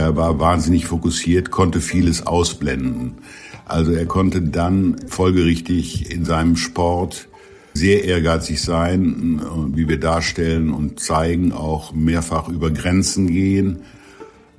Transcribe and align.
Er 0.00 0.16
war 0.16 0.40
wahnsinnig 0.40 0.86
fokussiert, 0.86 1.50
konnte 1.50 1.82
vieles 1.82 2.26
ausblenden. 2.26 3.18
Also 3.66 3.92
er 3.92 4.06
konnte 4.06 4.40
dann 4.40 4.96
folgerichtig 5.06 6.10
in 6.10 6.24
seinem 6.24 6.56
Sport 6.56 7.28
sehr 7.74 8.04
ehrgeizig 8.04 8.62
sein, 8.62 9.42
wie 9.74 9.88
wir 9.88 10.00
darstellen 10.00 10.72
und 10.72 11.00
zeigen, 11.00 11.52
auch 11.52 11.92
mehrfach 11.92 12.48
über 12.48 12.70
Grenzen 12.70 13.26
gehen. 13.26 13.80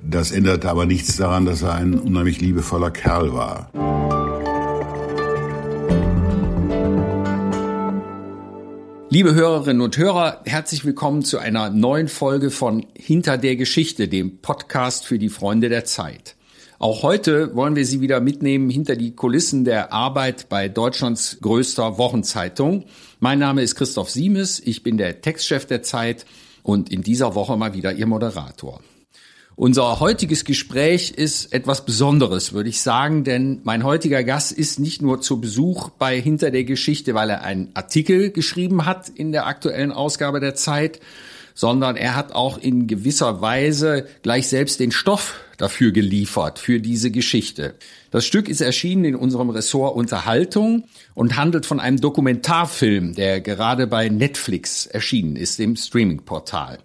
Das 0.00 0.30
änderte 0.30 0.70
aber 0.70 0.86
nichts 0.86 1.16
daran, 1.16 1.44
dass 1.44 1.62
er 1.62 1.74
ein 1.74 1.94
unheimlich 1.98 2.40
liebevoller 2.40 2.92
Kerl 2.92 3.34
war. 3.34 4.01
Liebe 9.12 9.34
Hörerinnen 9.34 9.82
und 9.82 9.98
Hörer, 9.98 10.40
herzlich 10.46 10.86
willkommen 10.86 11.22
zu 11.22 11.36
einer 11.36 11.68
neuen 11.68 12.08
Folge 12.08 12.50
von 12.50 12.86
Hinter 12.96 13.36
der 13.36 13.56
Geschichte, 13.56 14.08
dem 14.08 14.38
Podcast 14.38 15.04
für 15.04 15.18
die 15.18 15.28
Freunde 15.28 15.68
der 15.68 15.84
Zeit. 15.84 16.34
Auch 16.78 17.02
heute 17.02 17.54
wollen 17.54 17.76
wir 17.76 17.84
Sie 17.84 18.00
wieder 18.00 18.20
mitnehmen 18.20 18.70
hinter 18.70 18.96
die 18.96 19.14
Kulissen 19.14 19.66
der 19.66 19.92
Arbeit 19.92 20.48
bei 20.48 20.70
Deutschlands 20.70 21.36
größter 21.42 21.98
Wochenzeitung. 21.98 22.86
Mein 23.20 23.38
Name 23.38 23.60
ist 23.60 23.74
Christoph 23.74 24.08
Siemes, 24.08 24.60
ich 24.60 24.82
bin 24.82 24.96
der 24.96 25.20
Textchef 25.20 25.66
der 25.66 25.82
Zeit 25.82 26.24
und 26.62 26.90
in 26.90 27.02
dieser 27.02 27.34
Woche 27.34 27.58
mal 27.58 27.74
wieder 27.74 27.92
Ihr 27.92 28.06
Moderator. 28.06 28.80
Unser 29.54 30.00
heutiges 30.00 30.44
Gespräch 30.44 31.10
ist 31.10 31.52
etwas 31.52 31.84
Besonderes, 31.84 32.54
würde 32.54 32.70
ich 32.70 32.80
sagen, 32.80 33.22
denn 33.22 33.60
mein 33.64 33.84
heutiger 33.84 34.24
Gast 34.24 34.50
ist 34.50 34.80
nicht 34.80 35.02
nur 35.02 35.20
zu 35.20 35.42
Besuch 35.42 35.90
bei 35.90 36.18
Hinter 36.18 36.50
der 36.50 36.64
Geschichte, 36.64 37.14
weil 37.14 37.28
er 37.28 37.42
einen 37.42 37.68
Artikel 37.74 38.30
geschrieben 38.30 38.86
hat 38.86 39.10
in 39.10 39.30
der 39.30 39.46
aktuellen 39.46 39.92
Ausgabe 39.92 40.40
der 40.40 40.54
Zeit, 40.54 41.00
sondern 41.54 41.96
er 41.96 42.16
hat 42.16 42.32
auch 42.32 42.56
in 42.56 42.86
gewisser 42.86 43.42
Weise 43.42 44.06
gleich 44.22 44.48
selbst 44.48 44.80
den 44.80 44.90
Stoff 44.90 45.38
dafür 45.58 45.92
geliefert, 45.92 46.58
für 46.58 46.80
diese 46.80 47.10
Geschichte. 47.10 47.74
Das 48.10 48.24
Stück 48.24 48.48
ist 48.48 48.62
erschienen 48.62 49.04
in 49.04 49.14
unserem 49.14 49.50
Ressort 49.50 49.94
Unterhaltung 49.94 50.84
und 51.12 51.36
handelt 51.36 51.66
von 51.66 51.78
einem 51.78 52.00
Dokumentarfilm, 52.00 53.14
der 53.14 53.42
gerade 53.42 53.86
bei 53.86 54.08
Netflix 54.08 54.86
erschienen 54.86 55.36
ist, 55.36 55.58
dem 55.58 55.76
Streamingportal. 55.76 56.78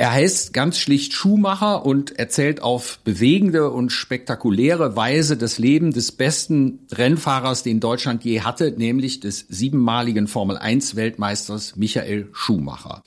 Er 0.00 0.12
heißt 0.12 0.54
ganz 0.54 0.78
schlicht 0.78 1.12
Schuhmacher 1.12 1.84
und 1.84 2.18
erzählt 2.18 2.62
auf 2.62 3.00
bewegende 3.04 3.70
und 3.70 3.92
spektakuläre 3.92 4.96
Weise 4.96 5.36
das 5.36 5.58
Leben 5.58 5.92
des 5.92 6.12
besten 6.12 6.78
Rennfahrers, 6.90 7.64
den 7.64 7.80
Deutschland 7.80 8.24
je 8.24 8.40
hatte, 8.40 8.72
nämlich 8.74 9.20
des 9.20 9.44
siebenmaligen 9.50 10.26
Formel 10.26 10.56
1 10.56 10.96
Weltmeisters 10.96 11.76
Michael 11.76 12.30
Schumacher. 12.32 13.02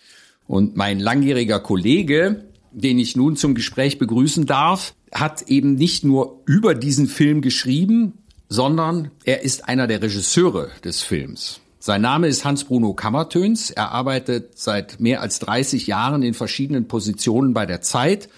Und 0.46 0.76
mein 0.76 1.00
langjähriger 1.00 1.60
Kollege, 1.60 2.46
den 2.72 3.00
ich 3.00 3.16
nun 3.16 3.38
zum 3.38 3.56
Gespräch 3.56 3.98
begrüßen 3.98 4.46
darf, 4.46 4.94
hat 5.12 5.50
eben 5.50 5.74
nicht 5.74 6.04
nur 6.04 6.44
über 6.46 6.76
diesen 6.76 7.08
Film 7.08 7.42
geschrieben, 7.42 8.20
sondern 8.50 9.10
er 9.26 9.42
ist 9.42 9.68
einer 9.68 9.88
der 9.88 10.04
Regisseure 10.04 10.70
des 10.84 11.02
Films. 11.02 11.60
Sein 11.86 12.02
Name 12.02 12.30
ist 12.30 12.46
Hans-Bruno 12.46 12.94
Kammertöns. 12.94 13.70
Er 13.70 13.92
arbeitet 13.92 14.58
seit 14.58 15.02
mehr 15.02 15.20
als 15.20 15.40
30 15.40 15.86
Jahren 15.86 16.24
in 16.24 16.34
verschiedenen 16.34 16.88
Positionen 16.88 17.54
bei 17.54 17.66
der 17.66 17.82
Zeit. 17.82 18.30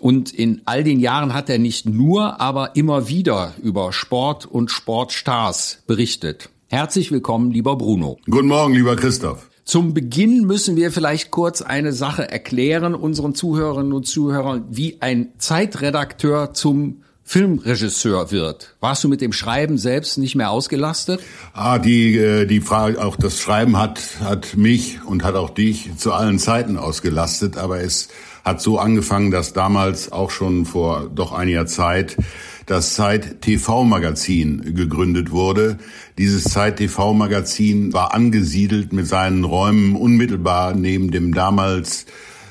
Und 0.00 0.32
in 0.32 0.62
all 0.64 0.84
den 0.84 1.00
Jahren 1.00 1.34
hat 1.34 1.50
er 1.50 1.58
nicht 1.58 1.86
nur, 1.86 2.40
aber 2.40 2.76
immer 2.76 3.06
wieder 3.06 3.52
über 3.62 3.92
Sport 3.92 4.46
und 4.46 4.70
Sportstars 4.70 5.82
berichtet. 5.86 6.48
Herzlich 6.68 7.12
willkommen, 7.12 7.50
lieber 7.50 7.76
Bruno. 7.76 8.16
Guten 8.24 8.48
Morgen, 8.48 8.72
lieber 8.72 8.96
Christoph. 8.96 9.50
Zum 9.64 9.92
Beginn 9.92 10.46
müssen 10.46 10.74
wir 10.76 10.90
vielleicht 10.90 11.30
kurz 11.30 11.60
eine 11.60 11.92
Sache 11.92 12.30
erklären 12.30 12.94
unseren 12.94 13.34
Zuhörerinnen 13.34 13.92
und 13.92 14.06
Zuhörern, 14.06 14.64
wie 14.70 15.02
ein 15.02 15.34
Zeitredakteur 15.36 16.54
zum 16.54 17.02
Filmregisseur 17.26 18.30
wird. 18.30 18.76
Warst 18.80 19.02
du 19.02 19.08
mit 19.08 19.22
dem 19.22 19.32
Schreiben 19.32 19.78
selbst 19.78 20.18
nicht 20.18 20.34
mehr 20.34 20.50
ausgelastet? 20.50 21.20
Ah, 21.54 21.78
die 21.78 22.16
äh, 22.16 22.44
die 22.44 22.60
Frage, 22.60 23.02
auch 23.02 23.16
das 23.16 23.40
Schreiben 23.40 23.78
hat 23.78 24.20
hat 24.20 24.56
mich 24.56 24.98
und 25.04 25.24
hat 25.24 25.34
auch 25.34 25.50
dich 25.50 25.96
zu 25.96 26.12
allen 26.12 26.38
Zeiten 26.38 26.76
ausgelastet, 26.76 27.56
aber 27.56 27.80
es 27.80 28.08
hat 28.44 28.60
so 28.60 28.78
angefangen, 28.78 29.30
dass 29.30 29.54
damals 29.54 30.12
auch 30.12 30.30
schon 30.30 30.66
vor 30.66 31.10
doch 31.12 31.32
einiger 31.32 31.66
Zeit 31.66 32.18
das 32.66 32.94
Zeit 32.94 33.40
TV 33.40 33.84
Magazin 33.84 34.74
gegründet 34.74 35.30
wurde. 35.30 35.78
Dieses 36.18 36.44
Zeit 36.44 36.76
TV 36.76 37.14
Magazin 37.14 37.94
war 37.94 38.12
angesiedelt 38.12 38.92
mit 38.92 39.06
seinen 39.06 39.44
Räumen 39.44 39.96
unmittelbar 39.96 40.74
neben 40.74 41.10
dem 41.10 41.32
damals 41.32 42.04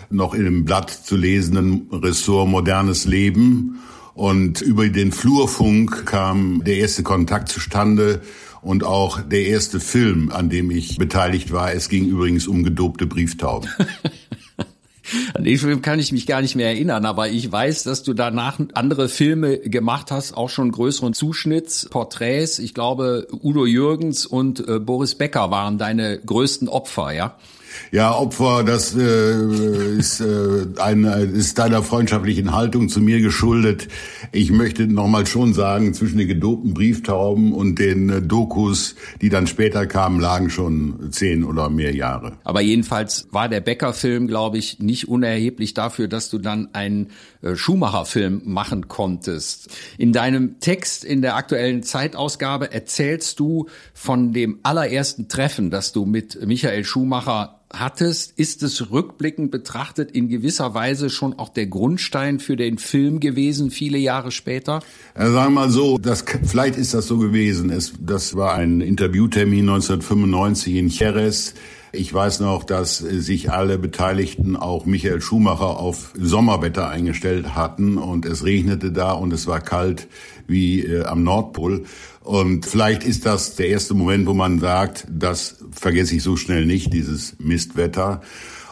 noch 0.09 0.33
in 0.33 0.45
dem 0.45 0.65
Blatt 0.65 0.89
zu 0.89 1.15
lesenden 1.15 1.89
Ressort 1.91 2.49
Modernes 2.49 3.05
Leben 3.05 3.79
und 4.15 4.61
über 4.61 4.87
den 4.89 5.11
Flurfunk 5.11 6.05
kam 6.05 6.63
der 6.63 6.77
erste 6.77 7.03
Kontakt 7.03 7.49
zustande 7.49 8.21
und 8.61 8.83
auch 8.83 9.21
der 9.21 9.45
erste 9.45 9.79
Film, 9.79 10.31
an 10.31 10.49
dem 10.49 10.71
ich 10.71 10.97
beteiligt 10.97 11.51
war. 11.51 11.73
Es 11.73 11.89
ging 11.89 12.05
übrigens 12.07 12.47
um 12.47 12.63
gedobte 12.63 13.05
Brieftauben. 13.05 13.69
An 15.33 15.43
den 15.43 15.57
Film 15.57 15.81
kann 15.81 15.99
ich 15.99 16.13
mich 16.13 16.25
gar 16.25 16.41
nicht 16.41 16.55
mehr 16.55 16.67
erinnern, 16.67 17.05
aber 17.05 17.27
ich 17.27 17.51
weiß, 17.51 17.83
dass 17.83 18.03
du 18.03 18.13
danach 18.13 18.59
andere 18.73 19.09
Filme 19.09 19.59
gemacht 19.59 20.11
hast, 20.11 20.35
auch 20.35 20.49
schon 20.49 20.71
größeren 20.71 21.13
Zuschnitts, 21.13 21.89
Porträts. 21.89 22.57
Ich 22.57 22.73
glaube, 22.73 23.27
Udo 23.31 23.65
Jürgens 23.65 24.25
und 24.25 24.65
äh, 24.67 24.79
Boris 24.79 25.15
Becker 25.15 25.51
waren 25.51 25.77
deine 25.77 26.19
größten 26.19 26.69
Opfer, 26.69 27.11
ja? 27.11 27.35
Ja, 27.91 28.15
Opfer, 28.15 28.63
das 28.63 28.95
äh, 28.95 29.97
ist, 29.97 30.19
äh, 30.19 30.65
eine, 30.79 31.21
ist 31.21 31.59
deiner 31.59 31.83
freundschaftlichen 31.83 32.53
Haltung 32.53 32.89
zu 32.89 33.01
mir 33.01 33.21
geschuldet. 33.21 33.87
Ich 34.31 34.51
möchte 34.51 34.87
nochmal 34.87 35.27
schon 35.27 35.53
sagen, 35.53 35.93
zwischen 35.93 36.17
den 36.17 36.27
gedobten 36.27 36.73
Brieftauben 36.73 37.53
und 37.53 37.79
den 37.79 38.09
äh, 38.09 38.21
Dokus, 38.21 38.95
die 39.21 39.29
dann 39.29 39.47
später 39.47 39.85
kamen, 39.85 40.19
lagen 40.19 40.49
schon 40.49 41.11
zehn 41.11 41.43
oder 41.43 41.69
mehr 41.69 41.93
Jahre. 41.95 42.33
Aber 42.43 42.61
jedenfalls 42.61 43.27
war 43.31 43.49
der 43.49 43.61
Becker-Film, 43.61 44.27
glaube 44.27 44.57
ich, 44.57 44.79
nicht 44.79 45.07
unerheblich 45.07 45.73
dafür, 45.73 46.07
dass 46.07 46.29
du 46.29 46.39
dann 46.39 46.69
einen 46.73 47.11
äh, 47.41 47.55
Schumacher-Film 47.55 48.41
machen 48.45 48.87
konntest. 48.87 49.69
In 49.97 50.13
deinem 50.13 50.59
Text 50.59 51.03
in 51.03 51.21
der 51.21 51.35
aktuellen 51.35 51.83
Zeitausgabe 51.83 52.71
erzählst 52.71 53.39
du 53.39 53.67
von 53.93 54.33
dem 54.33 54.59
allerersten 54.63 55.27
Treffen, 55.27 55.69
das 55.69 55.91
du 55.91 56.05
mit 56.05 56.45
Michael 56.45 56.83
Schumacher 56.83 57.62
hattest, 57.73 58.37
ist 58.37 58.63
es 58.63 58.91
rückblickend 58.91 59.51
betrachtet 59.51 60.11
in 60.11 60.29
gewisser 60.29 60.73
Weise 60.73 61.09
schon 61.09 61.37
auch 61.39 61.49
der 61.49 61.67
Grundstein 61.67 62.39
für 62.39 62.55
den 62.55 62.77
Film 62.77 63.19
gewesen, 63.19 63.71
viele 63.71 63.97
Jahre 63.97 64.31
später? 64.31 64.81
Ja, 65.17 65.31
sagen 65.31 65.53
wir 65.53 65.61
mal 65.61 65.69
so, 65.69 65.97
das, 65.97 66.23
vielleicht 66.43 66.77
ist 66.77 66.93
das 66.93 67.07
so 67.07 67.17
gewesen. 67.17 67.69
Es, 67.71 67.93
das 67.99 68.35
war 68.35 68.53
ein 68.53 68.79
Interviewtermin 68.81 69.67
1995 69.69 70.75
in 70.75 70.87
Jerez. 70.89 71.55
Ich 71.95 72.11
weiß 72.11 72.39
noch, 72.39 72.63
dass 72.63 72.97
sich 72.97 73.51
alle 73.51 73.77
Beteiligten, 73.77 74.55
auch 74.55 74.87
Michael 74.87 75.21
Schumacher, 75.21 75.77
auf 75.77 76.11
Sommerwetter 76.19 76.89
eingestellt 76.89 77.53
hatten 77.53 77.99
und 77.99 78.25
es 78.25 78.43
regnete 78.43 78.91
da 78.91 79.11
und 79.11 79.31
es 79.31 79.45
war 79.45 79.61
kalt 79.61 80.07
wie 80.47 80.81
äh, 80.81 81.03
am 81.03 81.21
Nordpol. 81.21 81.83
Und 82.21 82.65
vielleicht 82.65 83.03
ist 83.03 83.27
das 83.27 83.57
der 83.57 83.67
erste 83.67 83.93
Moment, 83.93 84.25
wo 84.25 84.33
man 84.33 84.57
sagt, 84.57 85.05
das 85.07 85.57
vergesse 85.69 86.15
ich 86.15 86.23
so 86.23 86.35
schnell 86.35 86.65
nicht, 86.65 86.91
dieses 86.91 87.35
Mistwetter. 87.37 88.21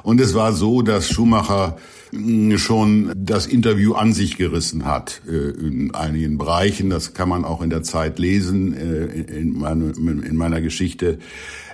Und 0.02 0.20
es 0.20 0.34
war 0.34 0.52
so, 0.52 0.82
dass 0.82 1.08
Schumacher 1.08 1.78
hm, 2.10 2.58
schon 2.58 3.14
das 3.16 3.46
Interview 3.46 3.94
an 3.94 4.14
sich 4.14 4.36
gerissen 4.36 4.86
hat 4.86 5.22
äh, 5.28 5.52
in 5.52 5.94
einigen 5.94 6.40
Bereichen. 6.40 6.90
Das 6.90 7.14
kann 7.14 7.30
man 7.30 7.46
auch 7.46 7.62
in 7.62 7.70
der 7.70 7.84
Zeit 7.84 8.18
lesen, 8.18 8.74
äh, 8.74 9.06
in, 9.06 9.62
in 10.24 10.36
meiner 10.36 10.62
Geschichte. 10.62 11.20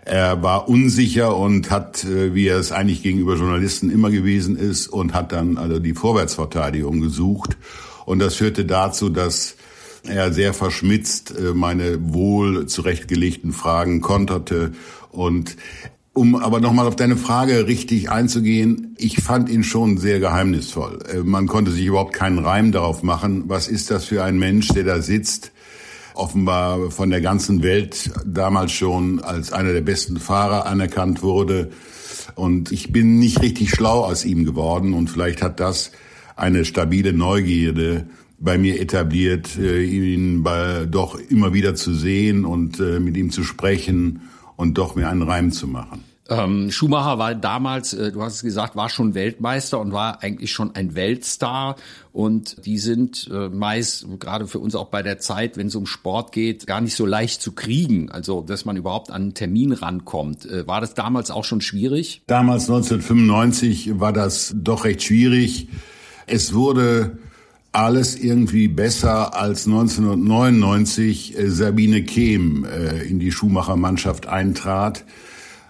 Er 0.07 0.41
war 0.41 0.69
unsicher 0.69 1.35
und 1.35 1.69
hat, 1.69 2.05
äh, 2.05 2.33
wie 2.33 2.47
er 2.47 2.57
es 2.57 2.71
eigentlich 2.71 3.03
gegenüber 3.03 3.35
Journalisten 3.35 3.89
immer 3.89 4.09
gewesen 4.09 4.55
ist, 4.55 4.87
und 4.87 5.13
hat 5.13 5.33
dann 5.33 5.57
also 5.57 5.79
die 5.79 5.93
Vorwärtsverteidigung 5.93 7.01
gesucht. 7.01 7.57
Und 8.05 8.19
das 8.19 8.35
führte 8.35 8.63
dazu, 8.63 9.09
dass 9.09 9.57
er 10.05 10.31
sehr 10.31 10.53
verschmitzt 10.53 11.37
äh, 11.37 11.53
meine 11.53 12.13
wohl 12.13 12.67
zurechtgelegten 12.67 13.51
Fragen 13.51 13.99
konterte 13.99 14.71
und 15.11 15.57
um 16.13 16.35
aber 16.35 16.61
nochmal 16.61 16.87
auf 16.87 16.95
deine 16.95 17.17
Frage 17.17 17.67
richtig 17.67 18.09
einzugehen, 18.09 18.95
ich 18.97 19.21
fand 19.21 19.49
ihn 19.49 19.63
schon 19.63 19.97
sehr 19.97 20.21
geheimnisvoll. 20.21 20.99
Äh, 21.13 21.17
man 21.17 21.47
konnte 21.47 21.71
sich 21.71 21.85
überhaupt 21.85 22.13
keinen 22.13 22.39
Reim 22.39 22.71
darauf 22.71 23.03
machen. 23.03 23.43
Was 23.47 23.67
ist 23.67 23.91
das 23.91 24.05
für 24.05 24.23
ein 24.23 24.39
Mensch, 24.39 24.69
der 24.69 24.85
da 24.85 25.01
sitzt? 25.01 25.51
Offenbar 26.17 26.91
von 26.91 27.09
der 27.09 27.21
ganzen 27.21 27.63
Welt 27.63 28.11
damals 28.25 28.71
schon 28.71 29.19
als 29.19 29.51
einer 29.51 29.73
der 29.73 29.81
besten 29.81 30.17
Fahrer 30.17 30.65
anerkannt 30.65 31.21
wurde. 31.21 31.69
Und 32.35 32.71
ich 32.71 32.91
bin 32.91 33.19
nicht 33.19 33.41
richtig 33.41 33.69
schlau 33.69 34.03
aus 34.03 34.25
ihm 34.25 34.45
geworden. 34.45 34.93
Und 34.93 35.09
vielleicht 35.09 35.41
hat 35.41 35.59
das 35.59 35.91
eine 36.35 36.65
stabile 36.65 37.13
Neugierde 37.13 38.07
bei 38.39 38.57
mir 38.57 38.79
etabliert, 38.79 39.57
äh, 39.57 39.83
ihn 39.83 40.43
bei, 40.43 40.85
doch 40.85 41.19
immer 41.19 41.53
wieder 41.53 41.75
zu 41.75 41.93
sehen 41.93 42.45
und 42.45 42.79
äh, 42.79 42.99
mit 42.99 43.17
ihm 43.17 43.31
zu 43.31 43.43
sprechen 43.43 44.21
und 44.55 44.77
doch 44.77 44.95
mir 44.95 45.09
einen 45.09 45.23
Reim 45.23 45.51
zu 45.51 45.67
machen. 45.67 46.03
Ähm, 46.29 46.71
Schumacher 46.71 47.17
war 47.17 47.35
damals, 47.35 47.93
äh, 47.93 48.11
du 48.11 48.21
hast 48.21 48.35
es 48.35 48.41
gesagt, 48.41 48.75
war 48.75 48.89
schon 48.89 49.13
Weltmeister 49.13 49.79
und 49.79 49.91
war 49.91 50.23
eigentlich 50.23 50.51
schon 50.51 50.75
ein 50.75 50.95
Weltstar. 50.95 51.75
Und 52.11 52.65
die 52.65 52.77
sind 52.77 53.29
äh, 53.31 53.49
meist, 53.49 54.07
gerade 54.19 54.47
für 54.47 54.59
uns 54.59 54.75
auch 54.75 54.87
bei 54.87 55.03
der 55.03 55.19
Zeit, 55.19 55.57
wenn 55.57 55.67
es 55.67 55.75
um 55.75 55.85
Sport 55.85 56.31
geht, 56.31 56.65
gar 56.67 56.81
nicht 56.81 56.95
so 56.95 57.05
leicht 57.05 57.41
zu 57.41 57.51
kriegen. 57.51 58.09
Also, 58.09 58.41
dass 58.41 58.65
man 58.65 58.75
überhaupt 58.75 59.11
an 59.11 59.21
einen 59.21 59.33
Termin 59.33 59.71
rankommt. 59.71 60.45
Äh, 60.45 60.67
war 60.67 60.81
das 60.81 60.93
damals 60.93 61.31
auch 61.31 61.43
schon 61.43 61.61
schwierig? 61.61 62.23
Damals 62.27 62.69
1995 62.69 63.99
war 63.99 64.13
das 64.13 64.53
doch 64.57 64.85
recht 64.85 65.03
schwierig. 65.03 65.69
Es 66.25 66.53
wurde 66.53 67.17
alles 67.71 68.15
irgendwie 68.15 68.67
besser 68.67 69.35
als 69.35 69.67
1999 69.67 71.37
äh, 71.37 71.49
Sabine 71.49 72.03
Kehm 72.03 72.65
äh, 72.65 73.03
in 73.03 73.19
die 73.19 73.31
Schumacher-Mannschaft 73.31 74.27
eintrat. 74.27 75.05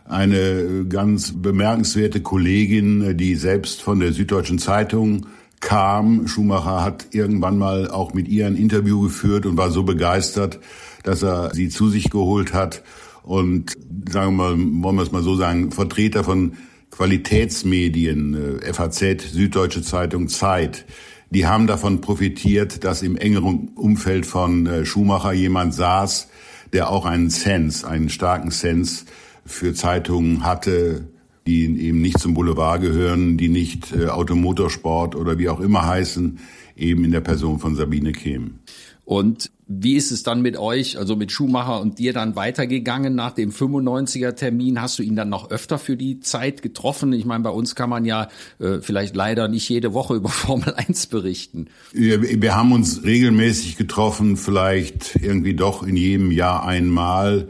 Eine 0.07 0.86
ganz 0.88 1.33
bemerkenswerte 1.36 2.21
Kollegin, 2.21 3.01
äh, 3.01 3.15
die 3.15 3.36
selbst 3.36 3.81
von 3.81 4.00
der 4.00 4.13
Süddeutschen 4.13 4.57
Zeitung 4.59 5.27
kam. 5.59 6.27
Schumacher 6.27 6.83
hat 6.83 7.07
irgendwann 7.12 7.57
mal 7.57 7.89
auch 7.89 8.13
mit 8.13 8.27
ihr 8.27 8.48
ein 8.48 8.56
Interview 8.56 9.01
geführt 9.01 9.45
und 9.45 9.57
war 9.57 9.71
so 9.71 9.83
begeistert, 9.83 10.59
dass 11.04 11.24
er 11.24 11.54
sie 11.54 11.69
zu 11.69 11.89
sich 11.89 12.09
geholt 12.09 12.54
hat. 12.54 12.83
Und 13.24 13.74
sagen 14.09 14.38
wir 14.38 14.56
mal, 14.56 14.83
wollen 14.83 14.95
wir 14.95 15.04
es 15.04 15.12
mal 15.12 15.24
so 15.24 15.36
sagen, 15.36 15.71
Vertreter 15.71 16.24
von 16.24 16.54
Qualitätsmedien, 16.92 18.59
FAZ, 18.71 19.31
Süddeutsche 19.33 19.81
Zeitung, 19.81 20.30
Zeit, 20.30 20.86
die 21.30 21.45
haben 21.45 21.68
davon 21.68 22.00
profitiert, 22.00 22.83
dass 22.86 23.01
im 23.01 23.18
engeren 23.18 23.69
Umfeld 23.75 24.25
von 24.25 24.65
äh, 24.65 24.86
Schumacher 24.86 25.33
jemand 25.33 25.74
saß, 25.74 26.30
der 26.71 26.89
auch 26.89 27.06
einen 27.06 27.30
Sense, 27.30 27.86
einen 27.86 28.09
starken 28.09 28.51
Sense 28.51 29.06
für 29.47 29.73
Zeitungen 29.73 30.44
hatte, 30.44 31.07
die 31.47 31.63
eben 31.63 32.01
nicht 32.01 32.19
zum 32.19 32.33
Boulevard 32.33 32.81
gehören, 32.81 33.38
die 33.38 33.49
nicht 33.49 33.94
äh, 33.95 34.07
Automotorsport 34.07 35.15
oder 35.15 35.39
wie 35.39 35.49
auch 35.49 35.59
immer 35.59 35.85
heißen, 35.85 36.39
eben 36.75 37.03
in 37.03 37.11
der 37.11 37.21
Person 37.21 37.59
von 37.59 37.75
Sabine 37.75 38.11
Kehm. 38.11 38.59
Und 39.05 39.51
wie 39.69 39.95
ist 39.95 40.11
es 40.11 40.23
dann 40.23 40.41
mit 40.41 40.57
euch, 40.57 40.97
also 40.97 41.15
mit 41.15 41.31
Schumacher 41.31 41.79
und 41.79 41.97
dir 41.97 42.11
dann 42.11 42.35
weitergegangen 42.35 43.15
nach 43.15 43.31
dem 43.31 43.51
95er 43.51 44.33
Termin? 44.33 44.81
Hast 44.81 44.99
du 44.99 45.03
ihn 45.03 45.15
dann 45.15 45.29
noch 45.29 45.49
öfter 45.49 45.79
für 45.79 45.95
die 45.95 46.19
Zeit 46.19 46.61
getroffen? 46.61 47.13
Ich 47.13 47.23
meine, 47.23 47.44
bei 47.44 47.49
uns 47.49 47.75
kann 47.75 47.89
man 47.89 48.03
ja 48.03 48.27
äh, 48.59 48.79
vielleicht 48.81 49.15
leider 49.15 49.47
nicht 49.47 49.69
jede 49.69 49.94
Woche 49.94 50.15
über 50.17 50.27
Formel 50.27 50.73
1 50.73 51.07
berichten. 51.07 51.67
Wir, 51.94 52.21
wir 52.21 52.55
haben 52.55 52.73
uns 52.73 53.05
regelmäßig 53.05 53.77
getroffen, 53.77 54.35
vielleicht 54.35 55.15
irgendwie 55.15 55.53
doch 55.53 55.83
in 55.83 55.95
jedem 55.95 56.31
Jahr 56.31 56.65
einmal. 56.65 57.47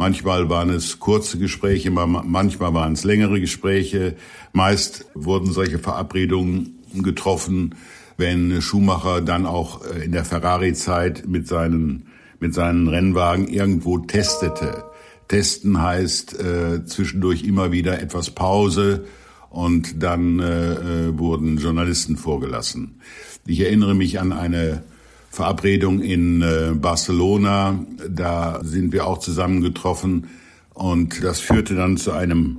Manchmal 0.00 0.48
waren 0.48 0.70
es 0.70 0.98
kurze 0.98 1.36
Gespräche, 1.36 1.90
manchmal 1.90 2.72
waren 2.72 2.94
es 2.94 3.04
längere 3.04 3.38
Gespräche. 3.38 4.16
Meist 4.54 5.04
wurden 5.12 5.52
solche 5.52 5.78
Verabredungen 5.78 6.78
getroffen, 6.94 7.74
wenn 8.16 8.62
Schumacher 8.62 9.20
dann 9.20 9.44
auch 9.44 9.84
äh, 9.84 10.02
in 10.06 10.12
der 10.12 10.24
Ferrari-Zeit 10.24 11.28
mit 11.28 11.46
seinen, 11.46 12.06
mit 12.38 12.54
seinen 12.54 12.88
Rennwagen 12.88 13.46
irgendwo 13.46 13.98
testete. 13.98 14.84
Testen 15.28 15.82
heißt 15.82 16.40
äh, 16.40 16.86
zwischendurch 16.86 17.44
immer 17.44 17.70
wieder 17.70 18.00
etwas 18.00 18.30
Pause 18.30 19.04
und 19.50 20.02
dann 20.02 20.38
äh, 20.40 20.72
äh, 21.08 21.18
wurden 21.18 21.58
Journalisten 21.58 22.16
vorgelassen. 22.16 23.02
Ich 23.46 23.60
erinnere 23.60 23.94
mich 23.94 24.18
an 24.18 24.32
eine 24.32 24.82
Verabredung 25.30 26.02
in 26.02 26.42
äh, 26.42 26.72
Barcelona. 26.74 27.86
Da 28.08 28.60
sind 28.62 28.92
wir 28.92 29.06
auch 29.06 29.18
zusammengetroffen 29.18 30.28
und 30.74 31.24
das 31.24 31.40
führte 31.40 31.74
dann 31.74 31.96
zu 31.96 32.12
einem 32.12 32.58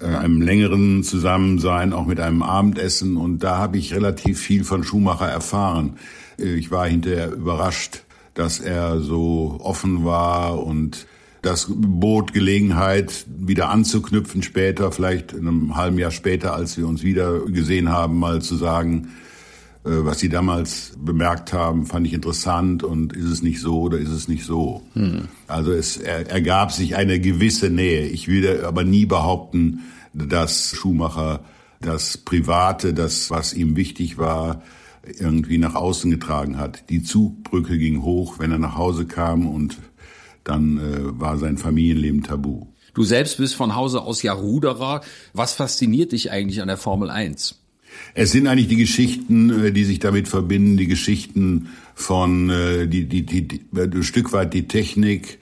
äh, 0.00 0.06
einem 0.06 0.42
längeren 0.42 1.02
Zusammensein, 1.02 1.92
auch 1.92 2.06
mit 2.06 2.20
einem 2.20 2.42
Abendessen. 2.42 3.16
Und 3.16 3.42
da 3.42 3.58
habe 3.58 3.78
ich 3.78 3.94
relativ 3.94 4.38
viel 4.38 4.64
von 4.64 4.84
Schumacher 4.84 5.28
erfahren. 5.28 5.96
Äh, 6.38 6.54
ich 6.54 6.70
war 6.70 6.86
hinterher 6.86 7.32
überrascht, 7.32 8.02
dass 8.34 8.60
er 8.60 9.00
so 9.00 9.58
offen 9.62 10.04
war 10.04 10.62
und 10.62 11.06
das 11.42 11.68
bot 11.70 12.32
Gelegenheit, 12.32 13.24
wieder 13.38 13.70
anzuknüpfen 13.70 14.42
später, 14.42 14.90
vielleicht 14.90 15.32
in 15.32 15.46
einem 15.46 15.76
halben 15.76 15.98
Jahr 15.98 16.10
später, 16.10 16.54
als 16.54 16.76
wir 16.76 16.86
uns 16.88 17.02
wieder 17.02 17.40
gesehen 17.46 17.90
haben, 17.90 18.18
mal 18.18 18.42
zu 18.42 18.56
sagen, 18.56 19.12
was 19.88 20.18
Sie 20.18 20.28
damals 20.28 20.92
bemerkt 20.98 21.52
haben, 21.52 21.86
fand 21.86 22.06
ich 22.06 22.12
interessant 22.12 22.82
und 22.82 23.12
ist 23.12 23.26
es 23.26 23.42
nicht 23.42 23.60
so 23.60 23.82
oder 23.82 23.98
ist 23.98 24.10
es 24.10 24.28
nicht 24.28 24.44
so? 24.44 24.82
Hm. 24.94 25.28
Also 25.46 25.72
es 25.72 25.96
ergab 25.96 26.72
sich 26.72 26.96
eine 26.96 27.20
gewisse 27.20 27.70
Nähe. 27.70 28.06
Ich 28.06 28.28
will 28.28 28.64
aber 28.64 28.84
nie 28.84 29.06
behaupten, 29.06 29.84
dass 30.12 30.74
Schumacher 30.74 31.40
das 31.80 32.18
Private, 32.18 32.94
das, 32.94 33.30
was 33.30 33.54
ihm 33.54 33.76
wichtig 33.76 34.18
war, 34.18 34.62
irgendwie 35.04 35.58
nach 35.58 35.74
außen 35.74 36.10
getragen 36.10 36.58
hat. 36.58 36.90
Die 36.90 37.02
Zugbrücke 37.02 37.78
ging 37.78 38.02
hoch, 38.02 38.38
wenn 38.38 38.50
er 38.50 38.58
nach 38.58 38.76
Hause 38.76 39.06
kam 39.06 39.46
und 39.46 39.78
dann 40.42 40.78
äh, 40.78 41.20
war 41.20 41.38
sein 41.38 41.58
Familienleben 41.58 42.22
tabu. 42.22 42.66
Du 42.94 43.04
selbst 43.04 43.36
bist 43.36 43.54
von 43.54 43.74
Hause 43.76 44.02
aus 44.02 44.22
ja 44.22 44.32
Ruderer. 44.32 45.02
Was 45.32 45.52
fasziniert 45.52 46.12
dich 46.12 46.30
eigentlich 46.30 46.62
an 46.62 46.68
der 46.68 46.78
Formel 46.78 47.10
1? 47.10 47.65
Es 48.14 48.32
sind 48.32 48.46
eigentlich 48.46 48.68
die 48.68 48.76
Geschichten, 48.76 49.66
äh, 49.66 49.72
die 49.72 49.84
sich 49.84 49.98
damit 49.98 50.28
verbinden, 50.28 50.76
die 50.76 50.86
Geschichten 50.86 51.68
von 51.94 52.50
äh, 52.50 52.86
die, 52.88 53.04
die, 53.04 53.26
die, 53.26 53.46
die 53.46 53.60
ein 53.72 54.02
Stück 54.02 54.32
weit 54.32 54.54
die 54.54 54.68
Technik. 54.68 55.38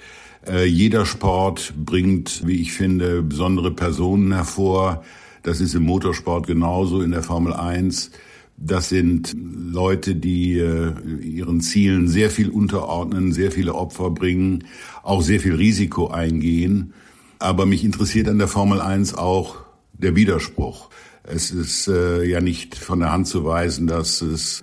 Äh, 0.47 0.67
jeder 0.67 1.07
Sport 1.07 1.75
bringt, 1.77 2.47
wie 2.47 2.61
ich 2.61 2.73
finde, 2.73 3.23
besondere 3.23 3.71
Personen 3.71 4.33
hervor. 4.33 5.05
Das 5.43 5.61
ist 5.61 5.75
im 5.75 5.85
Motorsport 5.85 6.47
genauso, 6.47 7.01
in 7.01 7.13
der 7.13 7.23
Formel 7.23 7.53
1. 7.53 8.11
Das 8.57 8.89
sind 8.89 9.35
Leute, 9.37 10.15
die 10.15 10.55
ihren 10.55 11.61
Zielen 11.61 12.07
sehr 12.07 12.31
viel 12.31 12.49
unterordnen, 12.49 13.33
sehr 13.33 13.51
viele 13.51 13.75
Opfer 13.75 14.11
bringen, 14.11 14.65
auch 15.03 15.23
sehr 15.23 15.41
viel 15.41 15.57
Risiko 15.57 16.07
eingehen. 16.07 16.95
Aber 17.41 17.67
mich 17.67 17.85
interessiert 17.85 18.29
an 18.29 18.39
der 18.39 18.47
Formel 18.47 18.81
1 18.81 19.15
auch 19.15 19.57
der 19.93 20.15
Widerspruch. 20.15 20.89
Es 21.27 21.51
ist 21.51 21.89
äh, 21.89 22.23
ja 22.25 22.41
nicht 22.41 22.77
von 22.77 23.01
der 23.01 23.11
Hand 23.11 23.27
zu 23.27 23.45
weisen, 23.45 23.87
dass 23.87 24.21
es 24.21 24.63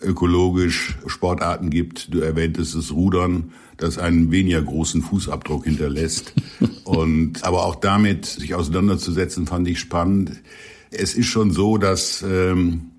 ökologisch 0.00 0.96
Sportarten 1.06 1.68
gibt. 1.68 2.12
Du 2.14 2.20
erwähntest 2.20 2.74
das 2.74 2.90
Rudern, 2.90 3.52
das 3.76 3.98
einen 3.98 4.30
weniger 4.30 4.62
großen 4.62 5.02
Fußabdruck 5.02 5.64
hinterlässt. 5.64 6.32
Und 6.84 7.44
aber 7.44 7.66
auch 7.66 7.76
damit 7.76 8.24
sich 8.24 8.54
auseinanderzusetzen, 8.54 9.46
fand 9.46 9.68
ich 9.68 9.78
spannend. 9.78 10.32
Es 10.90 11.14
ist 11.14 11.26
schon 11.26 11.50
so, 11.50 11.76
dass 11.76 12.24
ähm, 12.26 12.92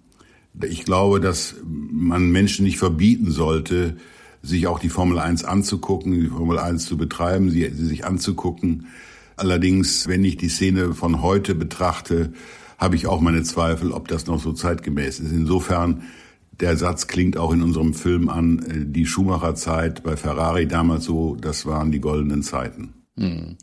ich 0.64 0.86
glaube, 0.86 1.20
dass 1.20 1.56
man 1.66 2.30
Menschen 2.30 2.66
nicht 2.66 2.78
verbieten 2.78 3.32
sollte, 3.32 3.98
sich 4.44 4.68
auch 4.68 4.80
die 4.80 4.90
Formel 4.90 5.18
1 5.18 5.44
anzugucken, 5.44 6.14
die 6.14 6.28
Formel 6.28 6.60
1 6.60 6.86
zu 6.86 6.98
betreiben, 6.98 7.50
sie, 7.50 7.70
sie 7.74 7.86
sich 7.86 8.06
anzugucken. 8.06 8.88
Allerdings, 9.38 10.08
wenn 10.08 10.24
ich 10.24 10.38
die 10.38 10.50
Szene 10.50 10.94
von 10.94 11.22
heute 11.22 11.56
betrachte, 11.56 12.34
habe 12.82 12.96
ich 12.96 13.06
auch 13.06 13.22
meine 13.22 13.44
Zweifel, 13.44 13.92
ob 13.92 14.08
das 14.08 14.26
noch 14.26 14.42
so 14.42 14.54
zeitgemäß 14.54 15.20
ist. 15.20 15.32
Insofern, 15.32 16.02
der 16.52 16.76
Satz 16.76 17.06
klingt 17.06 17.38
auch 17.38 17.54
in 17.54 17.62
unserem 17.62 17.94
Film 17.94 18.28
an, 18.28 18.60
äh, 18.60 18.86
die 18.86 19.06
Schumacher-Zeit 19.06 20.02
bei 20.02 20.18
Ferrari 20.18 20.68
damals 20.68 21.06
so, 21.06 21.36
das 21.36 21.68
waren 21.68 21.92
die 21.92 22.02
goldenen 22.02 22.42
Zeiten. 22.42 22.96
Hm. 23.18 23.58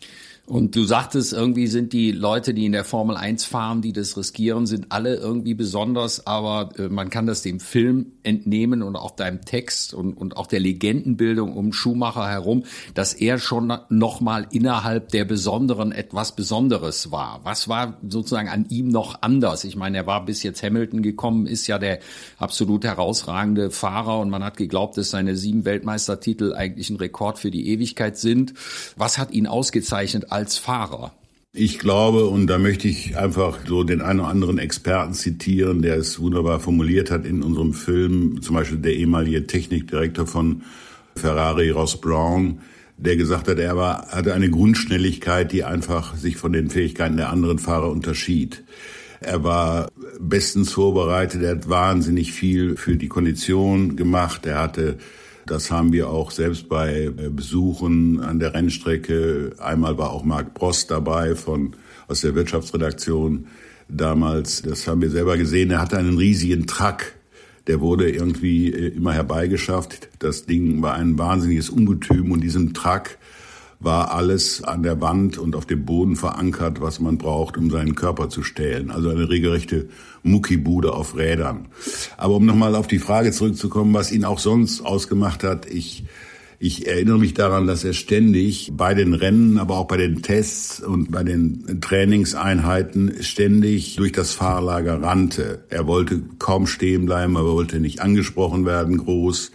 Und 0.49 0.75
du 0.75 0.85
sagtest, 0.85 1.35
irgendwie 1.35 1.67
sind 1.67 1.93
die 1.93 2.11
Leute, 2.11 2.55
die 2.55 2.65
in 2.65 2.73
der 2.73 2.85
Formel 2.85 3.19
1 3.19 3.45
fahren, 3.45 3.83
die 3.83 3.93
das 3.93 4.17
riskieren, 4.17 4.65
sind 4.65 4.87
alle 4.89 5.17
irgendwie 5.17 5.53
besonders, 5.53 6.27
aber 6.27 6.71
äh, 6.79 6.89
man 6.89 7.11
kann 7.11 7.27
das 7.27 7.43
dem 7.43 7.61
Film 7.61 8.13
entnehmen 8.23 8.83
und 8.83 8.97
auch 8.97 9.11
deinem 9.11 9.43
Text 9.43 9.93
und, 9.93 10.15
und 10.15 10.39
auch 10.39 10.47
der 10.47 10.61
Legendenbildung 10.61 11.55
um 11.55 11.75
Schumacher 11.75 12.27
herum, 12.27 12.65
dass 12.95 13.13
er 13.13 13.39
schon 13.39 13.77
nochmal 13.91 14.47
innerhalb 14.51 15.11
der 15.11 15.27
Besonderen 15.27 15.93
etwas 15.93 16.35
Besonderes 16.35 17.13
war. 17.13 17.41
Was 17.43 17.69
war 17.69 17.99
sozusagen 18.09 18.49
an 18.49 18.65
ihm 18.71 18.89
noch 18.89 19.21
anders? 19.21 19.65
Ich 19.65 19.77
meine, 19.77 19.99
er 19.99 20.07
war 20.07 20.25
bis 20.25 20.43
jetzt 20.43 20.63
Hamilton 20.63 21.03
gekommen, 21.03 21.47
ist 21.47 21.67
ja 21.67 21.79
der 21.79 21.99
absolut 22.39 22.85
herausragende 22.85 23.71
Fahrer 23.71 24.19
und 24.19 24.31
man 24.31 24.43
hat 24.43 24.57
geglaubt, 24.57 24.97
dass 24.97 25.11
seine 25.11 25.37
sieben 25.37 25.67
Weltmeistertitel 25.67 26.55
eigentlich 26.55 26.89
ein 26.89 26.97
Rekord 26.97 27.39
für 27.39 27.51
die 27.51 27.69
Ewigkeit 27.69 28.17
sind. 28.17 28.55
Was 28.97 29.19
hat 29.19 29.33
ihn 29.33 29.47
ausgezeichnet 29.47 30.33
als 30.39 30.57
Fahrer? 30.57 31.13
Ich 31.53 31.81
glaube, 31.81 32.27
und 32.27 32.47
da 32.47 32.59
möchte 32.59 32.87
ich 32.87 33.17
einfach 33.17 33.59
so 33.67 33.83
den 33.83 34.01
einen 34.01 34.21
oder 34.21 34.29
anderen 34.29 34.59
Experten 34.59 35.15
zitieren, 35.15 35.83
der 35.83 35.97
es 35.97 36.21
wunderbar 36.21 36.61
formuliert 36.61 37.11
hat 37.11 37.27
in 37.27 37.43
unserem 37.43 37.75
Film, 37.75 38.41
zum 38.41 38.55
Beispiel 38.55 38.79
der 38.79 38.95
ehemalige 38.95 39.47
Technikdirektor 39.47 40.27
von 40.27 40.63
Ferrari, 41.17 41.71
Ross 41.71 42.01
Brown, 42.01 42.61
der 42.97 43.17
gesagt 43.17 43.49
hat, 43.49 43.59
er 43.59 43.77
war, 43.77 44.07
hatte 44.09 44.35
eine 44.35 44.51
Grundschnelligkeit, 44.51 45.51
die 45.51 45.65
einfach 45.65 46.15
sich 46.17 46.37
von 46.37 46.53
den 46.53 46.71
Fähigkeiten 46.71 47.17
der 47.17 47.31
anderen 47.31 47.59
Fahrer 47.59 47.91
unterschied. 47.91 48.63
Er 49.21 49.43
war 49.43 49.89
bestens 50.21 50.71
vorbereitet, 50.71 51.43
er 51.43 51.57
hat 51.57 51.69
wahnsinnig 51.69 52.33
viel 52.33 52.77
für 52.77 52.97
die 52.97 53.09
Kondition 53.09 53.97
gemacht, 53.97 54.47
er 54.47 54.61
hatte 54.61 54.99
das 55.49 55.71
haben 55.71 55.93
wir 55.93 56.11
auch 56.11 56.31
selbst 56.31 56.69
bei 56.69 57.05
äh, 57.05 57.31
Besuchen 57.31 58.21
an 58.21 58.39
der 58.39 58.55
Rennstrecke. 58.55 59.53
Einmal 59.59 59.99
war 59.99 60.11
auch 60.11 60.25
Marc 60.25 60.55
Prost 60.55 60.91
dabei 60.91 61.35
von 61.35 61.75
aus 62.07 62.21
der 62.21 62.35
Wirtschaftsredaktion 62.35 63.47
damals. 63.89 64.63
Das 64.63 64.87
haben 64.87 65.01
wir 65.01 65.11
selber 65.11 65.37
gesehen. 65.37 65.71
Er 65.71 65.81
hatte 65.81 65.99
einen 65.99 66.19
riesigen 66.19 66.67
Truck. 66.67 67.13
Der 67.67 67.81
wurde 67.81 68.11
irgendwie 68.11 68.73
äh, 68.73 68.89
immer 68.89 69.13
herbeigeschafft. 69.13 70.09
Das 70.19 70.47
Ding 70.47 70.83
war 70.83 70.95
ein 70.95 71.19
wahnsinniges 71.19 71.71
Ungetüm 71.71 72.31
und 72.33 72.41
diesem 72.41 72.75
Truck 72.75 73.19
war 73.81 74.13
alles 74.13 74.63
an 74.65 74.83
der 74.83 75.01
Wand 75.01 75.39
und 75.39 75.55
auf 75.55 75.67
dem 75.67 75.85
Boden 75.85 76.17
verankert, 76.17 76.81
was 76.81 76.99
man 76.99 77.17
braucht, 77.17 77.57
um 77.57 77.71
seinen 77.71 77.95
Körper 77.95 78.29
zu 78.29 78.43
stählen. 78.43 78.91
Also 78.91 79.09
eine 79.11 79.29
regelrechte 79.29 79.89
Muckibude 80.23 80.93
auf 80.93 81.17
Rädern. 81.17 81.69
Aber 82.17 82.35
um 82.35 82.47
nochmal 82.47 82.75
auf 82.75 82.89
die 82.89 82.99
Frage 82.99 83.31
zurückzukommen, 83.31 83.95
was 83.95 84.11
ihn 84.11 84.25
auch 84.25 84.41
sonst 84.41 84.81
ausgemacht 84.81 85.45
hat, 85.45 85.67
ich 85.67 86.05
ich 86.61 86.89
erinnere 86.89 87.19
mich 87.19 87.35
daran, 87.35 87.69
dass 87.69 87.85
er 87.85 87.93
ständig 87.93 88.73
bei 88.77 88.93
den 88.93 89.15
Rennen, 89.15 89.59
aber 89.59 89.79
auch 89.79 89.87
bei 89.87 89.97
den 89.97 90.23
Tests 90.23 90.81
und 90.81 91.13
bei 91.13 91.23
den 91.23 91.81
Trainingseinheiten 91.81 93.23
ständig 93.23 93.95
durch 93.95 94.11
das 94.11 94.33
Fahrlager 94.33 95.01
rannte. 95.01 95.63
Er 95.69 95.87
wollte 95.87 96.21
kaum 96.41 96.67
stehen 96.67 97.07
bleiben, 97.07 97.37
aber 97.37 97.53
wollte 97.53 97.79
nicht 97.79 98.01
angesprochen 98.01 98.67
werden 98.67 98.97
groß. 98.97 99.53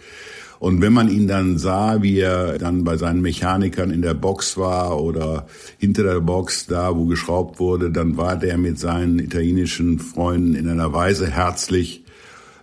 Und 0.58 0.80
wenn 0.80 0.92
man 0.92 1.08
ihn 1.08 1.26
dann 1.26 1.58
sah, 1.58 2.02
wie 2.02 2.18
er 2.18 2.58
dann 2.58 2.84
bei 2.84 2.96
seinen 2.96 3.20
Mechanikern 3.20 3.90
in 3.90 4.02
der 4.02 4.14
Box 4.14 4.56
war 4.56 5.00
oder 5.00 5.46
hinter 5.78 6.04
der 6.04 6.20
Box 6.20 6.66
da, 6.66 6.96
wo 6.96 7.06
geschraubt 7.06 7.58
wurde, 7.58 7.90
dann 7.90 8.16
war 8.16 8.36
der 8.36 8.56
mit 8.58 8.78
seinen 8.78 9.18
italienischen 9.18 9.98
Freunden 9.98 10.54
in 10.54 10.68
einer 10.68 10.92
Weise 10.92 11.26
herzlich, 11.26 12.04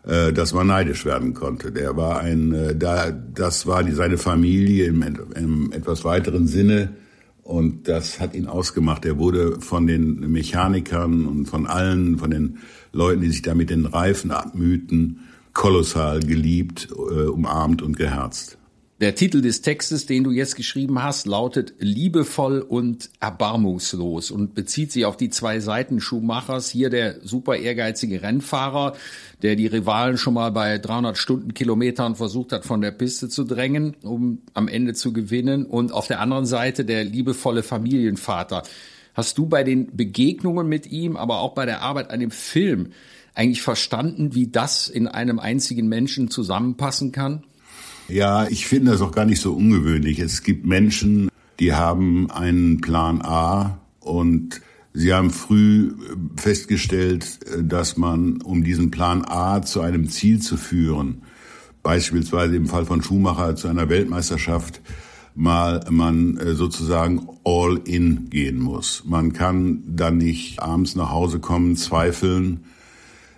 äh, 0.05 0.33
dass 0.33 0.53
man 0.53 0.67
neidisch 0.67 1.05
werden 1.05 1.33
konnte. 1.33 1.71
Der 1.71 1.95
war 1.95 2.19
ein, 2.21 2.53
äh, 2.53 2.75
da, 2.75 3.12
das 3.12 3.67
war 3.67 3.83
seine 3.91 4.17
Familie 4.17 4.86
im, 4.86 5.03
im 5.36 5.71
etwas 5.71 6.03
weiteren 6.03 6.48
Sinne. 6.48 6.95
Und 7.43 7.88
das 7.88 8.19
hat 8.19 8.33
ihn 8.33 8.48
ausgemacht. 8.48 9.05
Er 9.05 9.17
wurde 9.17 9.60
von 9.60 9.86
den 9.86 10.31
Mechanikern 10.31 11.25
und 11.25 11.48
von 11.48 11.67
allen, 11.67 12.17
von 12.17 12.31
den 12.31 12.60
Leuten, 12.93 13.21
die 13.21 13.29
sich 13.29 13.41
da 13.41 13.55
mit 13.55 13.69
den 13.69 13.86
Reifen 13.86 14.31
abmühten, 14.31 15.19
kolossal 15.53 16.20
geliebt, 16.22 16.89
äh, 16.91 17.27
umarmt 17.27 17.81
und 17.81 17.98
geherzt. 17.98 18.58
Der 19.01 19.15
Titel 19.15 19.41
des 19.41 19.63
Textes, 19.63 20.05
den 20.05 20.24
du 20.24 20.29
jetzt 20.29 20.55
geschrieben 20.55 21.01
hast, 21.01 21.25
lautet 21.25 21.74
Liebevoll 21.79 22.60
und 22.60 23.10
erbarmungslos 23.20 24.29
und 24.29 24.53
bezieht 24.53 24.91
sich 24.91 25.05
auf 25.05 25.17
die 25.17 25.31
zwei 25.31 25.60
Seiten 25.60 26.00
Schumachers. 26.00 26.70
Hier 26.70 26.91
der 26.91 27.15
super 27.24 27.55
ehrgeizige 27.55 28.22
Rennfahrer, 28.22 28.93
der 29.41 29.55
die 29.55 29.65
Rivalen 29.65 30.20
schon 30.20 30.36
mal 30.36 30.51
bei 30.51 30.77
300 30.77 31.17
Stundenkilometern 31.17 32.15
versucht 32.15 32.51
hat, 32.51 32.63
von 32.63 32.81
der 32.81 32.91
Piste 32.91 33.27
zu 33.27 33.43
drängen, 33.43 33.96
um 34.03 34.43
am 34.53 34.67
Ende 34.67 34.93
zu 34.93 35.13
gewinnen. 35.13 35.65
Und 35.65 35.91
auf 35.91 36.05
der 36.05 36.20
anderen 36.20 36.46
Seite 36.46 36.86
der 36.86 37.03
liebevolle 37.03 37.63
Familienvater. 37.63 38.62
Hast 39.15 39.36
du 39.39 39.48
bei 39.48 39.63
den 39.63 39.96
Begegnungen 39.98 40.67
mit 40.67 40.86
ihm, 40.86 41.17
aber 41.17 41.39
auch 41.39 41.55
bei 41.55 41.65
der 41.65 41.81
Arbeit 41.81 42.12
an 42.12 42.20
dem 42.20 42.31
Film 42.31 42.91
eigentlich 43.33 43.61
verstanden, 43.61 44.35
wie 44.35 44.47
das 44.47 44.88
in 44.88 45.07
einem 45.07 45.39
einzigen 45.39 45.88
Menschen 45.88 46.29
zusammenpassen 46.29 47.11
kann? 47.11 47.43
Ja, 48.07 48.47
ich 48.47 48.65
finde 48.65 48.91
das 48.91 49.01
auch 49.01 49.13
gar 49.13 49.25
nicht 49.25 49.39
so 49.39 49.53
ungewöhnlich. 49.53 50.19
Es 50.19 50.43
gibt 50.43 50.65
Menschen, 50.65 51.29
die 51.59 51.73
haben 51.73 52.29
einen 52.29 52.81
Plan 52.81 53.21
A 53.21 53.79
und 54.00 54.61
sie 54.93 55.13
haben 55.13 55.29
früh 55.29 55.93
festgestellt, 56.35 57.39
dass 57.61 57.97
man, 57.97 58.41
um 58.41 58.63
diesen 58.63 58.91
Plan 58.91 59.23
A 59.25 59.61
zu 59.61 59.81
einem 59.81 60.09
Ziel 60.09 60.41
zu 60.41 60.57
führen, 60.57 61.21
beispielsweise 61.83 62.55
im 62.55 62.67
Fall 62.67 62.85
von 62.85 63.01
Schumacher 63.01 63.55
zu 63.55 63.67
einer 63.67 63.89
Weltmeisterschaft, 63.89 64.81
mal 65.33 65.83
man 65.89 66.38
äh, 66.38 66.53
sozusagen 66.55 67.27
all 67.43 67.79
in 67.85 68.29
gehen 68.29 68.59
muss. 68.59 69.03
Man 69.05 69.33
kann 69.33 69.83
dann 69.88 70.17
nicht 70.17 70.61
abends 70.61 70.95
nach 70.95 71.11
Hause 71.11 71.39
kommen, 71.39 71.77
zweifeln, 71.77 72.65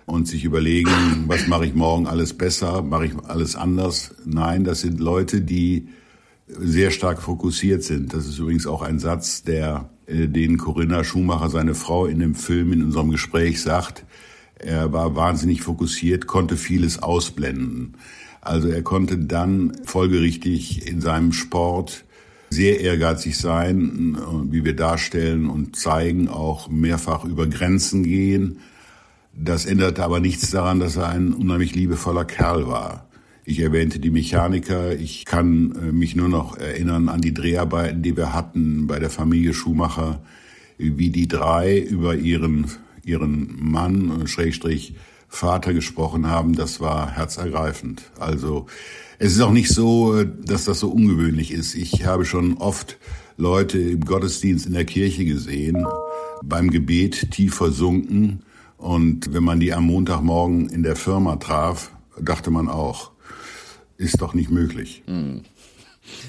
und 0.06 0.28
sich 0.28 0.44
überlegen, 0.44 1.24
was 1.26 1.46
mache 1.46 1.66
ich 1.66 1.74
morgen 1.74 2.06
alles 2.06 2.34
besser, 2.34 2.82
mache 2.82 3.06
ich 3.06 3.12
alles 3.26 3.56
anders. 3.56 4.14
Nein, 4.24 4.64
das 4.64 4.80
sind 4.80 5.00
Leute, 5.00 5.40
die 5.40 5.88
sehr 6.46 6.90
stark 6.90 7.22
fokussiert 7.22 7.82
sind. 7.82 8.12
Das 8.12 8.26
ist 8.26 8.38
übrigens 8.38 8.66
auch 8.66 8.82
ein 8.82 8.98
Satz, 8.98 9.42
der 9.42 9.88
äh, 10.06 10.28
den 10.28 10.58
Corinna 10.58 11.04
Schumacher, 11.04 11.48
seine 11.48 11.74
Frau, 11.74 12.06
in 12.06 12.18
dem 12.18 12.34
Film 12.34 12.72
in 12.72 12.82
unserem 12.82 13.10
Gespräch 13.10 13.62
sagt. 13.62 14.04
Er 14.58 14.92
war 14.92 15.16
wahnsinnig 15.16 15.62
fokussiert, 15.62 16.26
konnte 16.26 16.56
vieles 16.56 17.02
ausblenden. 17.02 17.94
Also 18.40 18.68
er 18.68 18.82
konnte 18.82 19.16
dann 19.18 19.72
folgerichtig 19.84 20.86
in 20.86 21.00
seinem 21.00 21.32
Sport 21.32 22.04
sehr 22.50 22.80
ehrgeizig 22.80 23.38
sein, 23.38 24.18
äh, 24.18 24.52
wie 24.52 24.64
wir 24.64 24.76
darstellen 24.76 25.48
und 25.48 25.76
zeigen, 25.76 26.28
auch 26.28 26.68
mehrfach 26.68 27.24
über 27.24 27.46
Grenzen 27.46 28.04
gehen 28.04 28.58
das 29.36 29.66
änderte 29.66 30.04
aber 30.04 30.20
nichts 30.20 30.50
daran, 30.50 30.80
dass 30.80 30.96
er 30.96 31.08
ein 31.08 31.32
unheimlich 31.32 31.74
liebevoller 31.74 32.24
Kerl 32.24 32.66
war. 32.66 33.08
Ich 33.44 33.60
erwähnte 33.60 33.98
die 33.98 34.10
Mechaniker. 34.10 34.96
Ich 34.96 35.24
kann 35.26 35.72
äh, 35.72 35.92
mich 35.92 36.16
nur 36.16 36.28
noch 36.28 36.56
erinnern 36.56 37.08
an 37.08 37.20
die 37.20 37.34
Dreharbeiten, 37.34 38.02
die 38.02 38.16
wir 38.16 38.32
hatten 38.32 38.86
bei 38.86 38.98
der 38.98 39.10
Familie 39.10 39.52
Schumacher, 39.52 40.22
wie 40.78 41.10
die 41.10 41.28
drei 41.28 41.78
über 41.78 42.14
ihren, 42.14 42.66
ihren 43.04 43.54
Mann, 43.60 44.22
äh, 44.22 44.26
Schrägstrich, 44.26 44.94
Vater 45.28 45.74
gesprochen 45.74 46.28
haben. 46.28 46.54
Das 46.54 46.80
war 46.80 47.10
herzergreifend. 47.10 48.04
Also, 48.18 48.66
es 49.18 49.32
ist 49.32 49.40
auch 49.40 49.52
nicht 49.52 49.68
so, 49.68 50.16
äh, 50.16 50.26
dass 50.44 50.64
das 50.64 50.80
so 50.80 50.88
ungewöhnlich 50.88 51.52
ist. 51.52 51.74
Ich 51.74 52.06
habe 52.06 52.24
schon 52.24 52.56
oft 52.56 52.98
Leute 53.36 53.78
im 53.78 54.04
Gottesdienst 54.06 54.64
in 54.64 54.72
der 54.72 54.86
Kirche 54.86 55.26
gesehen, 55.26 55.84
beim 56.42 56.70
Gebet 56.70 57.30
tief 57.32 57.54
versunken, 57.54 58.42
und 58.78 59.32
wenn 59.32 59.44
man 59.44 59.60
die 59.60 59.72
am 59.72 59.86
Montagmorgen 59.86 60.68
in 60.68 60.82
der 60.82 60.96
Firma 60.96 61.36
traf, 61.36 61.90
dachte 62.20 62.50
man 62.50 62.68
auch, 62.68 63.12
ist 63.96 64.20
doch 64.20 64.34
nicht 64.34 64.50
möglich. 64.50 65.02
Mhm. 65.06 65.42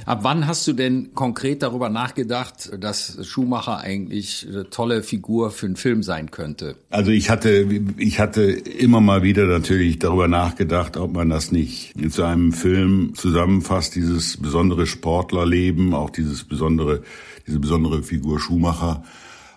Ab 0.06 0.20
wann 0.22 0.48
hast 0.48 0.66
du 0.68 0.74
denn 0.74 1.14
konkret 1.14 1.62
darüber 1.62 1.90
nachgedacht, 1.90 2.72
dass 2.80 3.18
Schumacher 3.28 3.80
eigentlich 3.80 4.48
eine 4.48 4.70
tolle 4.70 5.04
Figur 5.04 5.52
für 5.52 5.66
einen 5.66 5.76
Film 5.76 6.04
sein 6.04 6.32
könnte? 6.32 6.78
Also 6.90 7.12
ich 7.12 7.30
hatte, 7.30 7.68
ich 7.98 8.20
hatte 8.20 8.44
immer 8.44 9.02
mal 9.02 9.24
wieder 9.24 9.46
natürlich 9.46 10.00
darüber 10.00 10.28
nachgedacht, 10.28 10.98
ob 10.98 11.14
man 11.14 11.30
das 11.30 11.52
nicht 11.52 11.94
zu 12.10 12.24
einem 12.24 12.54
Film 12.54 13.14
zusammenfasst, 13.16 13.96
dieses 13.96 14.38
besondere 14.38 14.88
Sportlerleben, 14.88 15.94
auch 15.94 16.10
dieses 16.10 16.44
besondere, 16.44 17.04
diese 17.48 17.60
besondere 17.60 18.04
Figur 18.04 18.40
Schumacher. 18.40 19.04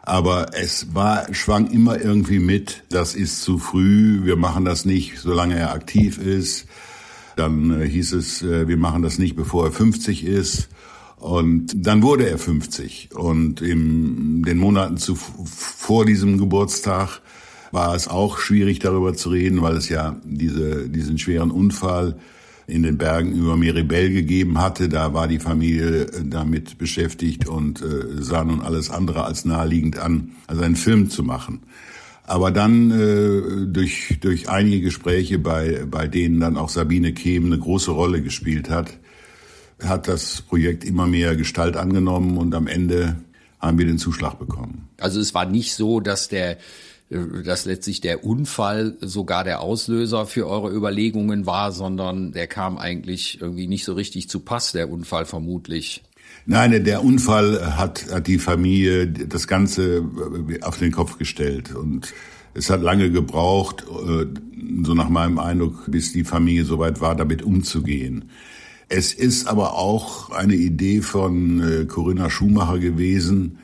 Aber 0.09 0.55
es 0.55 0.95
war, 0.95 1.33
schwang 1.35 1.71
immer 1.71 2.01
irgendwie 2.01 2.39
mit, 2.39 2.83
das 2.89 3.15
ist 3.15 3.43
zu 3.43 3.59
früh, 3.59 4.25
wir 4.25 4.37
machen 4.37 4.65
das 4.65 4.87
nicht, 4.87 5.19
solange 5.19 5.57
er 5.57 5.75
aktiv 5.75 6.17
ist. 6.17 6.67
Dann 7.37 7.83
äh, 7.83 7.87
hieß 7.87 8.15
es, 8.15 8.43
äh, 8.43 8.67
wir 8.67 8.79
machen 8.79 9.03
das 9.03 9.19
nicht, 9.19 9.37
bevor 9.37 9.67
er 9.67 9.73
50 9.73 10.25
ist. 10.25 10.71
Und 11.17 11.87
dann 11.87 12.03
wurde 12.03 12.27
er 12.27 12.39
50. 12.39 13.11
Und 13.15 13.61
in 13.61 14.43
den 14.45 14.57
Monaten 14.57 14.97
zu, 14.97 15.15
vor 15.15 16.07
diesem 16.07 16.39
Geburtstag 16.39 17.21
war 17.71 17.95
es 17.95 18.09
auch 18.09 18.39
schwierig 18.39 18.79
darüber 18.79 19.13
zu 19.13 19.29
reden, 19.29 19.61
weil 19.61 19.77
es 19.77 19.91
ja 19.91 20.17
diese, 20.25 20.89
diesen 20.89 21.19
schweren 21.19 21.51
Unfall 21.51 22.17
in 22.69 22.83
den 22.83 22.99
Bergen 22.99 23.33
über 23.33 23.57
Miribel 23.57 24.11
gegeben 24.11 24.59
hatte. 24.59 24.89
Da 24.89 25.15
war 25.15 25.27
die 25.27 25.39
Familie 25.39 26.03
äh, 26.03 26.25
damit 26.25 26.79
beschäftigt 26.79 27.49
und 27.49 27.83
äh, 27.83 28.23
sah 28.23 28.45
nun 28.45 28.61
alles 28.61 28.91
andere 28.91 29.25
als 29.25 29.45
naheliegend 29.45 29.99
an, 29.99 30.33
also 30.47 30.63
einen 30.63 30.77
Film 30.77 31.11
zu 31.11 31.23
machen. 31.23 31.61
Aber 32.25 32.51
dann 32.51 32.91
äh, 32.91 33.67
durch, 33.67 34.19
durch 34.21 34.51
einige 34.51 34.83
Gespräche, 34.83 35.39
bei, 35.39 35.87
bei 35.91 36.07
denen 36.07 36.41
dann 36.41 36.59
auch 36.59 36.69
Sabine 36.69 37.15
Kehm 37.15 37.47
eine 37.47 37.59
große 37.59 37.91
Rolle 37.91 38.21
gespielt 38.21 38.69
hat, 38.69 38.99
hat 39.83 40.09
das 40.09 40.43
Projekt 40.43 40.85
immer 40.85 41.07
mehr 41.07 41.37
Gestalt 41.37 41.77
angenommen 41.77 42.37
und 42.37 42.55
am 42.55 42.67
Ende 42.67 43.17
haben 43.61 43.79
wir 43.79 43.87
den 43.87 43.99
Zuschlag 43.99 44.39
bekommen. 44.39 44.89
Also 45.01 45.21
es 45.21 45.33
war 45.33 45.47
nicht 45.47 45.75
so, 45.75 46.01
dass 46.01 46.29
der 46.29 46.59
dass 47.11 47.65
letztlich 47.65 48.01
der 48.01 48.25
Unfall 48.25 48.97
sogar 49.01 49.43
der 49.43 49.61
Auslöser 49.61 50.27
für 50.27 50.47
eure 50.47 50.71
Überlegungen 50.71 51.47
war, 51.47 51.73
sondern 51.73 52.33
der 52.33 52.47
kam 52.47 52.77
eigentlich 52.77 53.41
irgendwie 53.41 53.67
nicht 53.67 53.85
so 53.85 53.95
richtig 53.95 54.29
zu 54.29 54.41
Pass, 54.41 54.73
der 54.73 54.91
Unfall 54.91 55.25
vermutlich. 55.25 56.03
Nein, 56.45 56.85
der 56.85 57.03
Unfall 57.03 57.77
hat, 57.77 58.13
hat 58.13 58.27
die 58.27 58.39
Familie 58.39 59.07
das 59.07 59.47
Ganze 59.47 60.05
auf 60.63 60.79
den 60.79 60.93
Kopf 60.93 61.19
gestellt 61.19 61.75
und 61.75 62.13
es 62.55 62.71
hat 62.71 62.83
lange 62.83 63.11
gebraucht, 63.11 63.85
äh, 63.89 64.27
so 64.83 64.95
nach 64.95 65.09
meinem 65.09 65.39
Eindruck, 65.39 65.85
bis 65.87 66.13
die 66.13 66.25
Familie 66.25 66.65
soweit 66.65 67.01
war, 67.01 67.15
damit 67.15 67.43
umzugehen. 67.43 68.31
Es 68.89 69.13
ist 69.13 69.47
aber 69.47 69.75
auch 69.75 70.31
eine 70.31 70.55
Idee 70.55 71.03
von 71.03 71.61
äh, 71.61 71.85
Corinna 71.85 72.31
Schumacher 72.31 72.79
gewesen, 72.79 73.59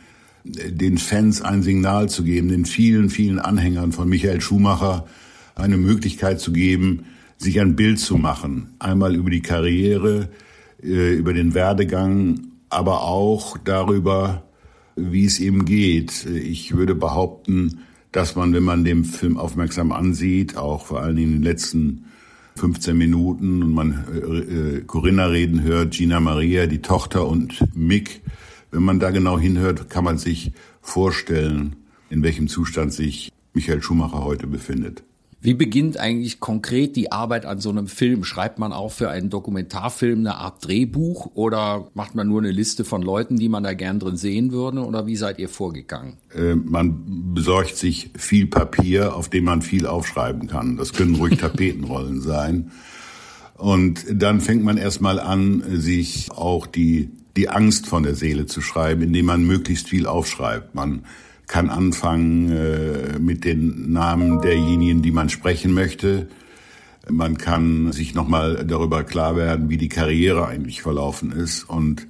den 0.45 0.99
Fans 0.99 1.41
ein 1.41 1.63
Signal 1.63 2.09
zu 2.09 2.23
geben, 2.23 2.49
den 2.49 2.67
vielen, 2.67 3.09
vielen 3.11 3.39
Anhängern 3.39 3.93
von 3.93 4.09
Michael 4.09 4.41
Schumacher 4.41 5.07
eine 5.55 5.79
Möglichkeit 5.79 6.41
zu 6.41 6.53
geben, 6.53 7.07
sich 7.39 7.61
ein 7.61 7.77
Bild 7.77 7.99
zu 7.99 8.17
machen. 8.17 8.75
Einmal 8.79 9.15
über 9.17 9.31
die 9.31 9.43
Karriere, 9.43 10.29
äh, 10.83 11.15
über 11.15 11.33
den 11.33 11.55
Werdegang, 11.55 12.49
aber 12.69 13.03
auch 13.03 13.57
darüber, 13.59 14.45
wie 14.97 15.25
es 15.25 15.41
ihm 15.41 15.65
geht. 15.65 16.27
Ich 16.27 16.77
würde 16.77 16.95
behaupten, 16.95 17.81
dass 18.13 18.37
man, 18.37 18.53
wenn 18.53 18.63
man 18.63 18.85
dem 18.85 19.05
Film 19.05 19.37
aufmerksam 19.37 19.93
ansieht, 19.93 20.57
auch 20.57 20.87
vor 20.87 21.01
allen 21.01 21.17
Dingen 21.17 21.33
in 21.33 21.39
den 21.39 21.43
letzten 21.43 22.05
15 22.57 22.97
Minuten 22.97 23.63
und 23.63 23.73
man 23.73 24.05
äh, 24.13 24.77
äh, 24.77 24.81
Corinna 24.83 25.27
reden 25.27 25.63
hört, 25.63 25.93
Gina 25.93 26.21
Maria, 26.21 26.67
die 26.67 26.83
Tochter 26.83 27.27
und 27.27 27.65
Mick, 27.77 28.21
wenn 28.75 28.83
man 28.83 28.99
da 28.99 29.11
genau 29.11 29.39
hinhört, 29.39 29.89
kann 29.89 30.05
man 30.05 30.19
sich 30.19 30.53
vorstellen, 30.83 31.77
in 32.11 32.23
welchem 32.23 32.49
Zustand 32.49 32.93
sich 32.93 33.33
Michael 33.53 33.83
Schumacher 33.83 34.25
heute 34.25 34.47
befindet. 34.47 35.05
Wie 35.41 35.55
beginnt 35.55 36.01
eigentlich 36.01 36.41
konkret 36.41 36.97
die 36.97 37.13
Arbeit 37.13 37.45
an 37.45 37.61
so 37.61 37.69
einem 37.69 37.87
Film? 37.87 38.25
Schreibt 38.25 38.59
man 38.59 38.73
auch 38.73 38.91
für 38.91 39.11
einen 39.11 39.29
Dokumentarfilm 39.29 40.21
eine 40.21 40.37
Art 40.37 40.67
Drehbuch 40.67 41.33
oder 41.35 41.91
macht 41.93 42.15
man 42.15 42.27
nur 42.27 42.41
eine 42.41 42.51
Liste 42.51 42.83
von 42.83 43.03
Leuten, 43.03 43.37
die 43.37 43.51
man 43.51 43.63
da 43.63 43.75
gern 43.75 44.01
drin 44.01 44.17
sehen 44.17 44.53
würde? 44.53 44.83
Oder 44.85 45.07
wie 45.07 45.17
seid 45.17 45.39
ihr 45.39 45.51
vorgegangen? 45.51 46.17
Äh, 46.35 46.55
man 46.55 47.35
besorgt 47.35 47.77
sich 47.77 48.11
viel 48.17 48.47
Papier, 48.47 49.15
auf 49.15 49.29
dem 49.29 49.45
man 49.45 49.61
viel 49.61 49.87
aufschreiben 49.87 50.49
kann. 50.49 50.79
Das 50.79 50.95
können 50.95 51.15
ruhig 51.15 51.37
Tapetenrollen 51.39 52.23
sein. 52.23 52.71
Und 53.57 54.07
dann 54.11 54.41
fängt 54.41 54.65
man 54.65 54.79
erstmal 54.79 55.21
an, 55.21 55.63
sich 55.69 56.33
auch 56.33 56.67
die, 56.67 57.11
die 57.37 57.49
Angst 57.49 57.87
von 57.87 58.03
der 58.03 58.15
Seele 58.15 58.47
zu 58.47 58.61
schreiben, 58.61 59.03
indem 59.03 59.27
man 59.27 59.45
möglichst 59.45 59.89
viel 59.89 60.07
aufschreibt. 60.07 60.75
Man 60.75 61.05
kann 61.47 61.69
anfangen 61.69 62.51
äh, 62.53 63.19
mit 63.19 63.45
den 63.45 63.93
Namen 63.93 64.41
derjenigen, 64.41 65.03
die 65.03 65.11
man 65.11 65.29
sprechen 65.29 65.75
möchte. 65.75 66.29
Man 67.09 67.37
kann 67.37 67.93
sich 67.93 68.15
nochmal 68.15 68.65
darüber 68.67 69.05
klar 69.05 69.37
werden, 69.37 69.69
wie 69.69 69.77
die 69.77 69.91
Karriere 69.91 70.47
eigentlich 70.47 70.81
verlaufen 70.81 71.33
ist. 71.33 71.65
Und 71.65 72.07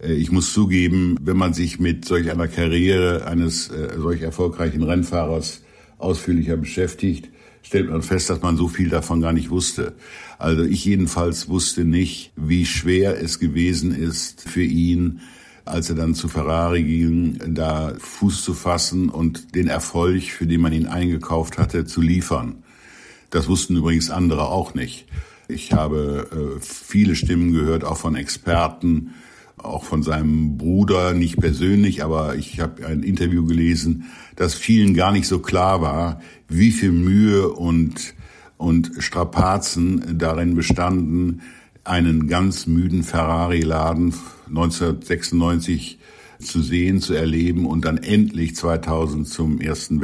äh, 0.00 0.12
ich 0.12 0.30
muss 0.30 0.52
zugeben, 0.52 1.16
wenn 1.22 1.36
man 1.36 1.54
sich 1.54 1.78
mit 1.78 2.04
solch 2.04 2.30
einer 2.30 2.48
Karriere 2.48 3.26
eines 3.26 3.70
äh, 3.70 3.96
solch 3.98 4.22
erfolgreichen 4.22 4.82
Rennfahrers 4.82 5.62
ausführlicher 5.98 6.56
beschäftigt, 6.56 7.30
stellt 7.66 7.90
man 7.90 8.02
fest, 8.02 8.30
dass 8.30 8.42
man 8.42 8.56
so 8.56 8.68
viel 8.68 8.90
davon 8.90 9.20
gar 9.20 9.32
nicht 9.32 9.50
wusste. 9.50 9.94
Also 10.38 10.62
ich 10.62 10.84
jedenfalls 10.84 11.48
wusste 11.48 11.84
nicht, 11.84 12.30
wie 12.36 12.64
schwer 12.64 13.20
es 13.20 13.40
gewesen 13.40 13.92
ist 13.92 14.48
für 14.48 14.62
ihn, 14.62 15.20
als 15.64 15.90
er 15.90 15.96
dann 15.96 16.14
zu 16.14 16.28
Ferrari 16.28 16.84
ging, 16.84 17.40
da 17.54 17.94
Fuß 17.98 18.44
zu 18.44 18.54
fassen 18.54 19.08
und 19.08 19.56
den 19.56 19.66
Erfolg, 19.66 20.22
für 20.22 20.46
den 20.46 20.60
man 20.60 20.72
ihn 20.72 20.86
eingekauft 20.86 21.58
hatte, 21.58 21.84
zu 21.84 22.00
liefern. 22.00 22.62
Das 23.30 23.48
wussten 23.48 23.74
übrigens 23.74 24.10
andere 24.10 24.46
auch 24.46 24.74
nicht. 24.74 25.06
Ich 25.48 25.72
habe 25.72 26.28
äh, 26.30 26.60
viele 26.60 27.16
Stimmen 27.16 27.52
gehört, 27.52 27.82
auch 27.82 27.98
von 27.98 28.14
Experten, 28.14 29.14
auch 29.58 29.84
von 29.84 30.02
seinem 30.02 30.58
Bruder, 30.58 31.14
nicht 31.14 31.38
persönlich, 31.38 32.04
aber 32.04 32.36
ich 32.36 32.60
habe 32.60 32.86
ein 32.86 33.02
Interview 33.02 33.44
gelesen, 33.46 34.04
dass 34.36 34.54
vielen 34.54 34.94
gar 34.94 35.12
nicht 35.12 35.26
so 35.26 35.38
klar 35.38 35.80
war, 35.80 36.20
wie 36.48 36.72
viel 36.72 36.92
Mühe 36.92 37.48
und, 37.48 38.14
und 38.58 38.92
Strapazen 38.98 40.18
darin 40.18 40.54
bestanden, 40.54 41.42
einen 41.84 42.28
ganz 42.28 42.66
müden 42.66 43.02
Ferrari-Laden 43.02 44.14
1996 44.48 45.98
zu 46.38 46.60
sehen, 46.60 47.00
zu 47.00 47.14
erleben 47.14 47.66
und 47.66 47.84
dann 47.84 47.96
endlich 47.96 48.56
2000 48.56 49.28
zum 49.28 49.60
ersten 49.60 50.00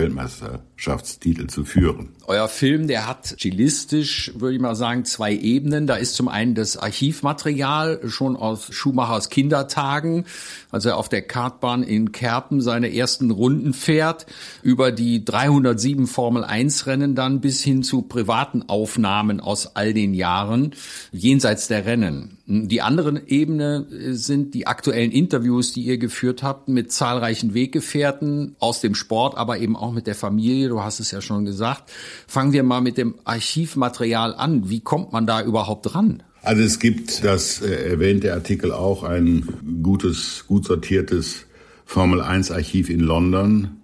Weltmeisterschaftstitel 0.82 1.46
zu 1.46 1.64
führen. 1.64 2.10
Euer 2.26 2.48
Film, 2.48 2.86
der 2.86 3.06
hat 3.06 3.34
stilistisch, 3.38 4.32
würde 4.36 4.54
ich 4.54 4.60
mal 4.60 4.74
sagen, 4.74 5.04
zwei 5.04 5.34
Ebenen. 5.34 5.86
Da 5.86 5.96
ist 5.96 6.14
zum 6.14 6.28
einen 6.28 6.54
das 6.54 6.76
Archivmaterial 6.76 8.00
schon 8.08 8.36
aus 8.36 8.72
Schumachers 8.72 9.28
Kindertagen, 9.28 10.24
als 10.70 10.84
er 10.84 10.96
auf 10.96 11.08
der 11.08 11.22
Kartbahn 11.22 11.82
in 11.82 12.12
Kerpen 12.12 12.60
seine 12.60 12.94
ersten 12.94 13.30
Runden 13.30 13.72
fährt, 13.74 14.26
über 14.62 14.92
die 14.92 15.24
307 15.24 16.06
Formel 16.06 16.44
1 16.44 16.86
Rennen 16.86 17.14
dann 17.14 17.40
bis 17.40 17.62
hin 17.62 17.82
zu 17.82 18.02
privaten 18.02 18.62
Aufnahmen 18.68 19.40
aus 19.40 19.76
all 19.76 19.94
den 19.94 20.14
Jahren 20.14 20.74
jenseits 21.12 21.68
der 21.68 21.86
Rennen. 21.86 22.38
Die 22.46 22.82
andere 22.82 23.22
Ebene 23.28 23.86
sind 24.14 24.54
die 24.54 24.66
aktuellen 24.66 25.10
Interviews, 25.10 25.72
die 25.72 25.82
ihr 25.82 25.98
geführt 25.98 26.42
habt 26.42 26.68
mit 26.68 26.92
zahlreichen 26.92 27.54
Weggefährten 27.54 28.56
aus 28.58 28.80
dem 28.80 28.94
Sport, 28.94 29.36
aber 29.36 29.58
eben 29.58 29.76
auch 29.76 29.92
mit 29.92 30.06
der 30.06 30.14
Familie. 30.14 30.71
Du 30.72 30.82
hast 30.82 31.00
es 31.00 31.10
ja 31.10 31.20
schon 31.20 31.44
gesagt. 31.44 31.92
Fangen 32.26 32.54
wir 32.54 32.62
mal 32.62 32.80
mit 32.80 32.96
dem 32.96 33.16
Archivmaterial 33.24 34.34
an. 34.34 34.70
Wie 34.70 34.80
kommt 34.80 35.12
man 35.12 35.26
da 35.26 35.42
überhaupt 35.42 35.94
ran? 35.94 36.22
Also 36.40 36.62
es 36.62 36.78
gibt, 36.78 37.22
das 37.24 37.60
äh, 37.60 37.90
erwähnte 37.90 38.32
Artikel 38.32 38.72
auch, 38.72 39.02
ein 39.02 39.46
gutes, 39.82 40.46
gut 40.48 40.64
sortiertes 40.64 41.44
Formel 41.84 42.22
1 42.22 42.50
Archiv 42.52 42.88
in 42.88 43.00
London. 43.00 43.82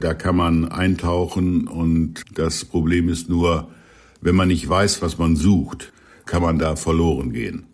Da 0.00 0.12
kann 0.12 0.36
man 0.36 0.68
eintauchen 0.68 1.68
und 1.68 2.22
das 2.34 2.66
Problem 2.66 3.08
ist 3.08 3.30
nur, 3.30 3.68
wenn 4.20 4.36
man 4.36 4.48
nicht 4.48 4.68
weiß, 4.68 5.00
was 5.00 5.16
man 5.16 5.36
sucht, 5.36 5.90
kann 6.26 6.42
man 6.42 6.58
da 6.58 6.76
verloren 6.76 7.32
gehen. 7.32 7.64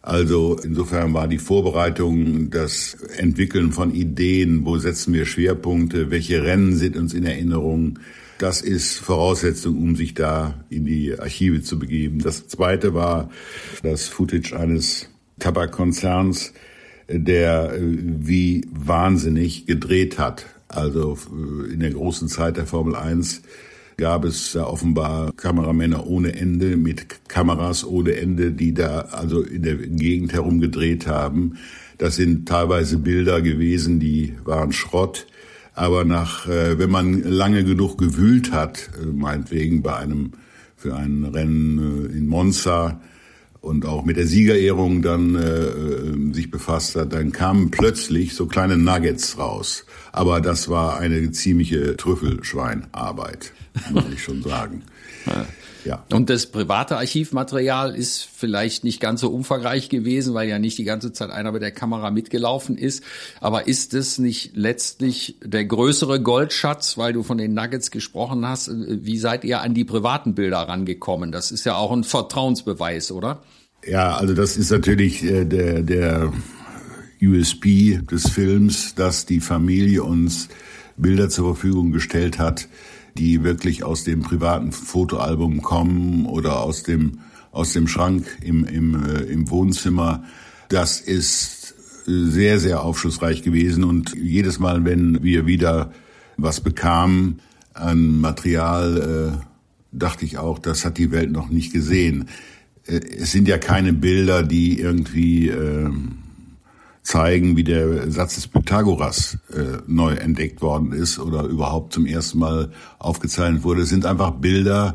Also 0.00 0.58
insofern 0.62 1.12
war 1.12 1.28
die 1.28 1.38
Vorbereitung, 1.38 2.50
das 2.50 2.94
Entwickeln 3.16 3.72
von 3.72 3.92
Ideen, 3.92 4.64
wo 4.64 4.78
setzen 4.78 5.12
wir 5.12 5.26
Schwerpunkte, 5.26 6.10
welche 6.10 6.44
Rennen 6.44 6.76
sind 6.76 6.96
uns 6.96 7.14
in 7.14 7.24
Erinnerung, 7.24 7.98
das 8.38 8.62
ist 8.62 8.98
Voraussetzung, 8.98 9.76
um 9.76 9.96
sich 9.96 10.14
da 10.14 10.64
in 10.70 10.84
die 10.84 11.18
Archive 11.18 11.62
zu 11.62 11.78
begeben. 11.78 12.20
Das 12.20 12.46
zweite 12.46 12.94
war 12.94 13.30
das 13.82 14.06
Footage 14.06 14.56
eines 14.56 15.08
Tabakkonzerns, 15.40 16.52
der 17.08 17.72
äh, 17.74 17.80
wie 17.80 18.64
wahnsinnig 18.70 19.66
gedreht 19.66 20.18
hat. 20.18 20.46
Also 20.68 21.18
äh, 21.32 21.72
in 21.72 21.80
der 21.80 21.90
großen 21.90 22.28
Zeit 22.28 22.56
der 22.56 22.66
Formel 22.66 22.94
1 22.94 23.42
gab 23.98 24.24
es 24.24 24.52
da 24.52 24.64
offenbar 24.64 25.32
Kameramänner 25.32 26.06
ohne 26.06 26.36
Ende 26.36 26.76
mit 26.76 27.28
Kameras 27.28 27.84
ohne 27.84 28.14
Ende, 28.14 28.52
die 28.52 28.72
da 28.72 29.00
also 29.10 29.42
in 29.42 29.62
der 29.62 29.74
Gegend 29.74 30.32
herum 30.32 30.60
gedreht 30.60 31.08
haben. 31.08 31.58
Das 31.98 32.14
sind 32.14 32.48
teilweise 32.48 32.98
Bilder 32.98 33.42
gewesen, 33.42 33.98
die 33.98 34.34
waren 34.44 34.72
Schrott. 34.72 35.26
Aber 35.74 36.04
nach, 36.04 36.48
äh, 36.48 36.78
wenn 36.78 36.90
man 36.90 37.22
lange 37.22 37.64
genug 37.64 37.98
gewühlt 37.98 38.52
hat, 38.52 38.88
äh, 39.02 39.06
meinetwegen 39.06 39.82
bei 39.82 39.96
einem, 39.96 40.32
für 40.76 40.94
ein 40.94 41.24
Rennen 41.24 42.08
äh, 42.08 42.16
in 42.18 42.28
Monza 42.28 43.00
und 43.60 43.84
auch 43.84 44.04
mit 44.04 44.16
der 44.16 44.28
Siegerehrung 44.28 45.02
dann 45.02 46.32
sich 46.32 46.48
befasst 46.48 46.94
hat, 46.94 47.12
dann 47.12 47.32
kamen 47.32 47.72
plötzlich 47.72 48.34
so 48.34 48.46
kleine 48.46 48.78
Nuggets 48.78 49.36
raus. 49.36 49.84
Aber 50.12 50.40
das 50.40 50.68
war 50.68 51.00
eine 51.00 51.32
ziemliche 51.32 51.96
Trüffelschweinarbeit, 51.96 53.52
muss 53.90 54.04
ich 54.12 54.22
schon 54.22 54.42
sagen. 54.42 54.82
Ja. 55.84 56.04
Und 56.12 56.28
das 56.28 56.46
private 56.46 56.96
Archivmaterial 56.96 57.94
ist 57.94 58.22
vielleicht 58.22 58.84
nicht 58.84 59.00
ganz 59.00 59.20
so 59.20 59.30
umfangreich 59.30 59.88
gewesen, 59.88 60.34
weil 60.34 60.48
ja 60.48 60.58
nicht 60.58 60.76
die 60.76 60.84
ganze 60.84 61.12
Zeit 61.12 61.30
einer 61.30 61.52
mit 61.52 61.62
der 61.62 61.70
Kamera 61.70 62.10
mitgelaufen 62.10 62.76
ist. 62.76 63.02
Aber 63.40 63.68
ist 63.68 63.94
es 63.94 64.18
nicht 64.18 64.52
letztlich 64.54 65.36
der 65.42 65.64
größere 65.64 66.20
Goldschatz, 66.20 66.98
weil 66.98 67.12
du 67.12 67.22
von 67.22 67.38
den 67.38 67.54
Nuggets 67.54 67.90
gesprochen 67.90 68.46
hast? 68.46 68.70
Wie 68.70 69.18
seid 69.18 69.44
ihr 69.44 69.60
an 69.62 69.74
die 69.74 69.84
privaten 69.84 70.34
Bilder 70.34 70.58
rangekommen? 70.58 71.32
Das 71.32 71.50
ist 71.50 71.64
ja 71.64 71.76
auch 71.76 71.92
ein 71.92 72.04
Vertrauensbeweis, 72.04 73.12
oder? 73.12 73.42
Ja, 73.86 74.16
also 74.16 74.34
das 74.34 74.56
ist 74.56 74.70
natürlich 74.70 75.22
äh, 75.22 75.44
der, 75.44 75.82
der 75.82 76.32
USB 77.22 78.04
des 78.10 78.28
Films, 78.28 78.94
dass 78.94 79.26
die 79.26 79.40
Familie 79.40 80.02
uns 80.02 80.48
Bilder 80.96 81.28
zur 81.28 81.54
Verfügung 81.54 81.92
gestellt 81.92 82.38
hat, 82.38 82.68
die 83.16 83.42
wirklich 83.42 83.84
aus 83.84 84.04
dem 84.04 84.22
privaten 84.22 84.72
Fotoalbum 84.72 85.62
kommen 85.62 86.26
oder 86.26 86.60
aus 86.60 86.82
dem, 86.82 87.20
aus 87.50 87.72
dem 87.72 87.88
Schrank 87.88 88.26
im, 88.42 88.64
im, 88.64 89.04
äh, 89.04 89.22
im 89.22 89.50
Wohnzimmer. 89.50 90.24
Das 90.68 91.00
ist 91.00 91.74
sehr, 92.06 92.58
sehr 92.58 92.82
aufschlussreich 92.82 93.42
gewesen 93.42 93.84
und 93.84 94.14
jedes 94.14 94.58
Mal, 94.58 94.84
wenn 94.84 95.22
wir 95.22 95.46
wieder 95.46 95.92
was 96.36 96.60
bekamen 96.60 97.40
an 97.74 98.20
Material, 98.20 99.40
äh, 99.40 99.44
dachte 99.92 100.24
ich 100.24 100.38
auch, 100.38 100.58
das 100.58 100.84
hat 100.84 100.98
die 100.98 101.10
Welt 101.10 101.30
noch 101.30 101.48
nicht 101.48 101.72
gesehen. 101.72 102.28
Äh, 102.86 103.00
es 103.18 103.32
sind 103.32 103.48
ja 103.48 103.58
keine 103.58 103.92
Bilder, 103.92 104.42
die 104.42 104.80
irgendwie 104.80 105.48
äh, 105.48 105.90
zeigen, 107.08 107.56
wie 107.56 107.64
der 107.64 108.10
Satz 108.10 108.34
des 108.34 108.48
Pythagoras 108.48 109.38
äh, 109.50 109.78
neu 109.86 110.12
entdeckt 110.12 110.60
worden 110.60 110.92
ist 110.92 111.18
oder 111.18 111.44
überhaupt 111.44 111.94
zum 111.94 112.04
ersten 112.04 112.38
Mal 112.38 112.70
aufgezeichnet 112.98 113.64
wurde. 113.64 113.86
Sind 113.86 114.04
einfach 114.04 114.32
Bilder, 114.32 114.94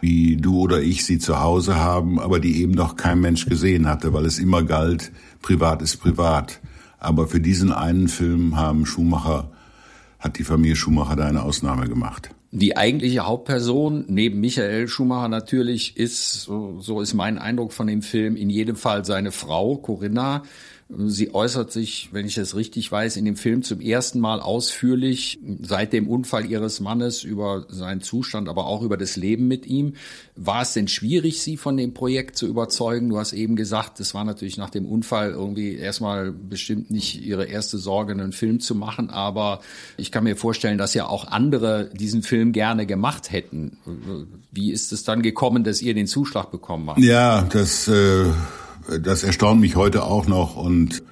wie 0.00 0.36
du 0.36 0.58
oder 0.58 0.82
ich 0.82 1.06
sie 1.06 1.20
zu 1.20 1.40
Hause 1.40 1.76
haben, 1.76 2.18
aber 2.18 2.40
die 2.40 2.60
eben 2.60 2.72
noch 2.72 2.96
kein 2.96 3.20
Mensch 3.20 3.46
gesehen 3.46 3.86
hatte, 3.86 4.12
weil 4.12 4.26
es 4.26 4.40
immer 4.40 4.64
galt, 4.64 5.12
privat 5.40 5.82
ist 5.82 5.98
privat. 5.98 6.60
Aber 6.98 7.28
für 7.28 7.40
diesen 7.40 7.70
einen 7.70 8.08
Film 8.08 8.56
haben 8.56 8.84
Schumacher, 8.84 9.52
hat 10.18 10.38
die 10.38 10.44
Familie 10.44 10.74
Schumacher 10.74 11.14
da 11.14 11.26
eine 11.26 11.44
Ausnahme 11.44 11.88
gemacht. 11.88 12.30
Die 12.50 12.76
eigentliche 12.76 13.24
Hauptperson, 13.24 14.04
neben 14.08 14.40
Michael 14.40 14.88
Schumacher 14.88 15.28
natürlich, 15.28 15.96
ist, 15.96 16.42
so 16.42 17.00
ist 17.00 17.14
mein 17.14 17.38
Eindruck 17.38 17.72
von 17.72 17.86
dem 17.86 18.02
Film, 18.02 18.36
in 18.36 18.50
jedem 18.50 18.76
Fall 18.76 19.04
seine 19.04 19.32
Frau, 19.32 19.76
Corinna, 19.76 20.42
Sie 20.94 21.34
äußert 21.34 21.72
sich, 21.72 22.10
wenn 22.12 22.26
ich 22.26 22.34
das 22.34 22.54
richtig 22.54 22.92
weiß, 22.92 23.16
in 23.16 23.24
dem 23.24 23.36
Film 23.36 23.62
zum 23.62 23.80
ersten 23.80 24.20
Mal 24.20 24.40
ausführlich 24.40 25.38
seit 25.62 25.92
dem 25.92 26.06
Unfall 26.06 26.44
ihres 26.44 26.80
Mannes 26.80 27.24
über 27.24 27.66
seinen 27.70 28.02
Zustand, 28.02 28.48
aber 28.48 28.66
auch 28.66 28.82
über 28.82 28.98
das 28.98 29.16
Leben 29.16 29.48
mit 29.48 29.66
ihm. 29.66 29.94
War 30.36 30.62
es 30.62 30.74
denn 30.74 30.88
schwierig, 30.88 31.40
Sie 31.40 31.56
von 31.56 31.76
dem 31.76 31.94
Projekt 31.94 32.36
zu 32.36 32.46
überzeugen? 32.46 33.08
Du 33.08 33.18
hast 33.18 33.32
eben 33.32 33.56
gesagt, 33.56 34.00
es 34.00 34.12
war 34.12 34.24
natürlich 34.24 34.58
nach 34.58 34.68
dem 34.68 34.84
Unfall 34.84 35.30
irgendwie 35.30 35.76
erstmal 35.76 36.30
bestimmt 36.30 36.90
nicht 36.90 37.24
Ihre 37.24 37.46
erste 37.46 37.78
Sorge, 37.78 38.12
einen 38.12 38.32
Film 38.32 38.60
zu 38.60 38.74
machen, 38.74 39.08
aber 39.08 39.60
ich 39.96 40.12
kann 40.12 40.24
mir 40.24 40.36
vorstellen, 40.36 40.76
dass 40.76 40.92
ja 40.92 41.06
auch 41.06 41.26
andere 41.26 41.90
diesen 41.94 42.22
Film 42.22 42.52
gerne 42.52 42.84
gemacht 42.84 43.32
hätten. 43.32 43.78
Wie 44.50 44.70
ist 44.70 44.92
es 44.92 45.04
dann 45.04 45.22
gekommen, 45.22 45.64
dass 45.64 45.80
ihr 45.80 45.94
den 45.94 46.06
Zuschlag 46.06 46.50
bekommen 46.50 46.90
habt? 46.90 47.00
Ja, 47.00 47.42
das 47.50 47.88
äh 47.88 48.26
das 49.00 49.24
erstaunt 49.24 49.60
mich 49.60 49.76
heute 49.76 50.04
auch 50.04 50.26
noch 50.26 50.56
und 50.56 51.02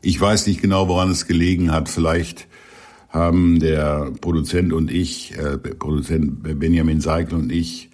ich 0.00 0.20
weiß 0.20 0.46
nicht 0.46 0.62
genau, 0.62 0.88
woran 0.88 1.10
es 1.10 1.26
gelegen 1.26 1.72
hat. 1.72 1.88
Vielleicht 1.88 2.46
haben 3.08 3.58
der 3.58 4.12
Produzent 4.20 4.72
und 4.72 4.90
ich, 4.90 5.36
äh, 5.36 5.58
Produzent 5.58 6.42
Benjamin 6.58 7.00
Seigel 7.00 7.38
und 7.38 7.50
ich, 7.50 7.90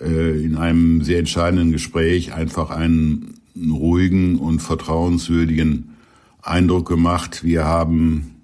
äh, 0.00 0.44
in 0.44 0.56
einem 0.56 1.02
sehr 1.02 1.18
entscheidenden 1.18 1.72
Gespräch 1.72 2.32
einfach 2.32 2.70
einen 2.70 3.34
ruhigen 3.56 4.36
und 4.36 4.60
vertrauenswürdigen 4.60 5.96
Eindruck 6.42 6.88
gemacht. 6.88 7.42
Wir 7.42 7.64
haben 7.64 8.42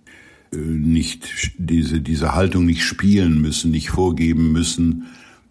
äh, 0.53 0.57
nicht 0.57 1.55
diese, 1.59 2.01
diese 2.01 2.35
Haltung 2.35 2.67
nicht 2.67 2.83
spielen 2.83 3.41
müssen, 3.41 3.71
nicht 3.71 3.91
vorgeben 3.91 4.53
müssen, 4.53 5.05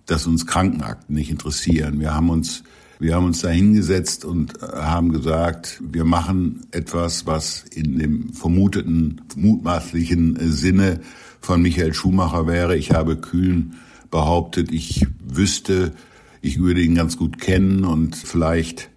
dass 0.05 0.27
uns 0.27 0.45
Krankenakten 0.45 1.15
nicht 1.15 1.31
interessieren. 1.31 1.99
Wir 1.99 2.13
haben 2.13 2.29
uns 2.29 2.63
wir 2.99 3.15
haben 3.15 3.25
uns 3.25 3.41
da 3.41 3.49
hingesetzt 3.49 4.25
und 4.25 4.61
äh, 4.61 4.67
haben 4.67 5.11
gesagt, 5.11 5.81
wir 5.81 6.05
machen 6.05 6.67
etwas, 6.71 7.25
was 7.25 7.63
in 7.73 7.99
dem 7.99 8.33
vermuteten, 8.33 9.21
mutmaßlichen 9.35 10.39
äh, 10.39 10.47
Sinne 10.47 11.01
von 11.41 11.61
Michael 11.61 11.93
Schumacher 11.93 12.47
wäre. 12.47 12.77
Ich 12.77 12.91
habe 12.91 13.17
kühn 13.17 13.75
behauptet, 14.11 14.71
ich 14.71 15.05
wüsste, 15.23 15.93
ich 16.41 16.59
würde 16.59 16.81
ihn 16.81 16.95
ganz 16.95 17.17
gut 17.17 17.39
kennen 17.39 17.83
und 17.83 18.15
vielleicht 18.15 18.89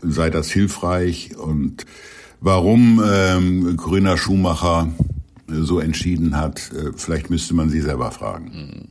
sei 0.00 0.30
das 0.30 0.50
hilfreich. 0.50 1.36
Und 1.36 1.84
warum 2.40 3.02
ähm, 3.04 3.76
Corinna 3.76 4.16
Schumacher 4.16 4.92
so 5.46 5.78
entschieden 5.78 6.36
hat, 6.36 6.72
äh, 6.72 6.92
vielleicht 6.96 7.30
müsste 7.30 7.54
man 7.54 7.68
sie 7.70 7.80
selber 7.80 8.10
fragen. 8.10 8.50
Mhm. 8.54 8.88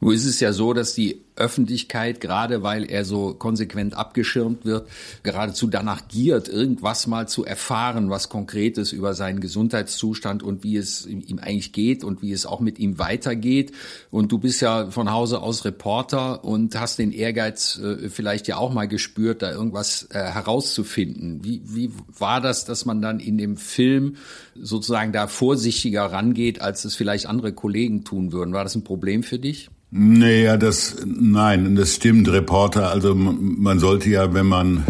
Nur 0.00 0.14
ist 0.14 0.24
es 0.24 0.40
ja 0.40 0.52
so, 0.52 0.72
dass 0.72 0.94
die 0.94 1.22
Öffentlichkeit, 1.38 2.20
gerade 2.20 2.62
weil 2.62 2.84
er 2.90 3.04
so 3.04 3.34
konsequent 3.34 3.94
abgeschirmt 3.94 4.64
wird, 4.64 4.88
geradezu 5.22 5.66
danach 5.68 6.08
giert, 6.08 6.48
irgendwas 6.48 7.06
mal 7.06 7.28
zu 7.28 7.44
erfahren, 7.44 8.10
was 8.10 8.28
Konkretes 8.28 8.92
über 8.92 9.14
seinen 9.14 9.40
Gesundheitszustand 9.40 10.42
und 10.42 10.64
wie 10.64 10.76
es 10.76 11.06
ihm 11.06 11.38
eigentlich 11.38 11.72
geht 11.72 12.04
und 12.04 12.22
wie 12.22 12.32
es 12.32 12.46
auch 12.46 12.60
mit 12.60 12.78
ihm 12.78 12.98
weitergeht. 12.98 13.72
Und 14.10 14.32
du 14.32 14.38
bist 14.38 14.60
ja 14.60 14.90
von 14.90 15.10
Hause 15.10 15.40
aus 15.40 15.64
Reporter 15.64 16.44
und 16.44 16.78
hast 16.78 16.98
den 16.98 17.12
Ehrgeiz 17.12 17.78
äh, 17.78 18.08
vielleicht 18.08 18.48
ja 18.48 18.56
auch 18.56 18.72
mal 18.72 18.88
gespürt, 18.88 19.42
da 19.42 19.52
irgendwas 19.52 20.08
äh, 20.10 20.18
herauszufinden. 20.18 21.44
Wie, 21.44 21.62
wie 21.64 21.90
war 22.18 22.40
das, 22.40 22.64
dass 22.64 22.84
man 22.84 23.00
dann 23.00 23.20
in 23.20 23.38
dem 23.38 23.56
Film 23.56 24.16
sozusagen 24.54 25.12
da 25.12 25.26
vorsichtiger 25.26 26.04
rangeht, 26.04 26.60
als 26.60 26.84
es 26.84 26.94
vielleicht 26.94 27.26
andere 27.26 27.52
Kollegen 27.52 28.04
tun 28.04 28.32
würden? 28.32 28.52
War 28.52 28.64
das 28.64 28.74
ein 28.74 28.84
Problem 28.84 29.22
für 29.22 29.38
dich? 29.38 29.70
Naja, 29.90 30.58
das, 30.58 30.96
nein, 31.06 31.74
das 31.74 31.94
stimmt, 31.94 32.28
Reporter. 32.28 32.90
Also 32.90 33.14
man 33.14 33.78
sollte 33.78 34.10
ja, 34.10 34.34
wenn 34.34 34.46
man, 34.46 34.84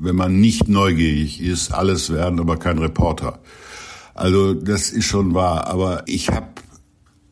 wenn 0.00 0.16
man 0.16 0.40
nicht 0.40 0.68
neugierig 0.68 1.40
ist, 1.40 1.72
alles 1.72 2.12
werden, 2.12 2.40
aber 2.40 2.56
kein 2.56 2.78
Reporter. 2.78 3.38
Also 4.14 4.54
das 4.54 4.90
ist 4.90 5.04
schon 5.04 5.34
wahr. 5.34 5.68
Aber 5.68 6.02
ich 6.06 6.30
habe 6.30 6.48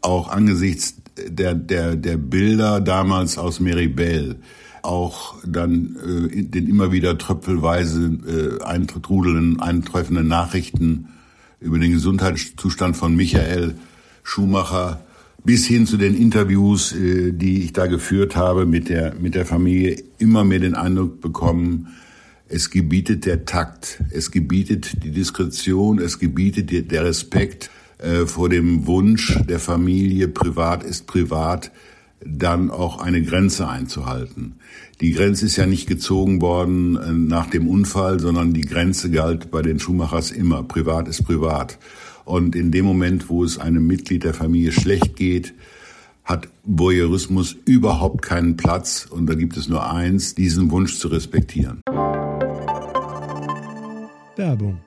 auch 0.01 0.29
angesichts 0.29 0.95
der, 1.17 1.55
der, 1.55 1.97
der 1.97 2.17
Bilder 2.17 2.81
damals 2.81 3.37
aus 3.37 3.59
Meribel 3.61 4.37
auch 4.83 5.35
dann 5.45 5.97
äh, 6.31 6.43
den 6.43 6.67
immer 6.69 6.93
wieder 6.93 7.19
tröpfelweise 7.19 8.59
äh, 8.61 8.65
eintrudelnden, 8.65 9.61
eintreffenden 9.61 10.29
Nachrichten 10.29 11.09
über 11.61 11.79
den 11.79 11.93
Gesundheitszustand 11.93 12.97
von 12.97 13.15
Michael 13.15 13.75
Schumacher 14.23 15.01
bis 15.45 15.67
hin 15.67 15.87
zu 15.87 15.97
den 15.97 16.15
Interviews, 16.15 16.93
äh, 16.93 17.33
die 17.33 17.63
ich 17.63 17.73
da 17.73 17.87
geführt 17.87 18.37
habe 18.37 18.67
mit 18.67 18.89
der, 18.89 19.15
mit 19.15 19.35
der 19.35 19.47
Familie, 19.47 20.03
immer 20.19 20.45
mehr 20.45 20.61
den 20.61 20.75
Eindruck 20.75 21.21
bekommen, 21.21 21.89
es 22.49 22.71
gebietet 22.71 23.27
der 23.27 23.45
Takt, 23.45 24.03
es 24.11 24.31
gebietet 24.31 25.05
die 25.05 25.13
Diskretion, 25.13 26.01
es 26.01 26.19
gebietet 26.19 26.91
der 26.91 27.05
Respekt 27.05 27.71
äh, 27.99 28.27
vor 28.27 28.49
dem 28.49 28.87
Wunsch 28.87 29.39
der 29.49 29.61
Familie, 29.61 30.27
privat 30.29 30.83
ist 30.83 31.07
privat, 31.07 31.71
dann 32.25 32.71
auch 32.71 33.01
eine 33.01 33.23
Grenze 33.23 33.69
einzuhalten. 33.69 34.57
Die 35.01 35.13
Grenze 35.13 35.47
ist 35.47 35.57
ja 35.57 35.67
nicht 35.67 35.87
gezogen 35.87 36.43
worden 36.43 36.97
äh, 36.97 37.13
nach 37.13 37.49
dem 37.49 37.69
Unfall, 37.69 38.21
sondern 38.21 38.53
die 38.53 38.63
Grenze 38.63 39.11
galt 39.11 39.51
bei 39.51 39.63
den 39.63 39.79
Schumachers 39.79 40.31
immer. 40.31 40.63
Privat 40.63 41.09
ist 41.09 41.25
privat. 41.25 41.79
Und 42.31 42.55
in 42.55 42.71
dem 42.71 42.85
Moment, 42.85 43.29
wo 43.29 43.43
es 43.43 43.59
einem 43.59 43.89
Mitglied 43.89 44.23
der 44.23 44.35
Familie 44.35 44.71
schlecht 44.71 45.17
geht, 45.17 45.53
hat 46.23 46.47
Voyeurismus 46.63 47.57
überhaupt 47.65 48.23
keinen 48.23 48.57
Platz. 48.57 49.05
Und 49.11 49.27
da 49.27 49.35
gibt 49.35 49.57
es 49.57 49.69
nur 49.69 49.93
eins, 49.93 50.37
diesen 50.37 50.71
Wunsch 50.71 50.97
zu 50.97 51.09
respektieren. 51.09 51.81
Werbung. 54.37 54.79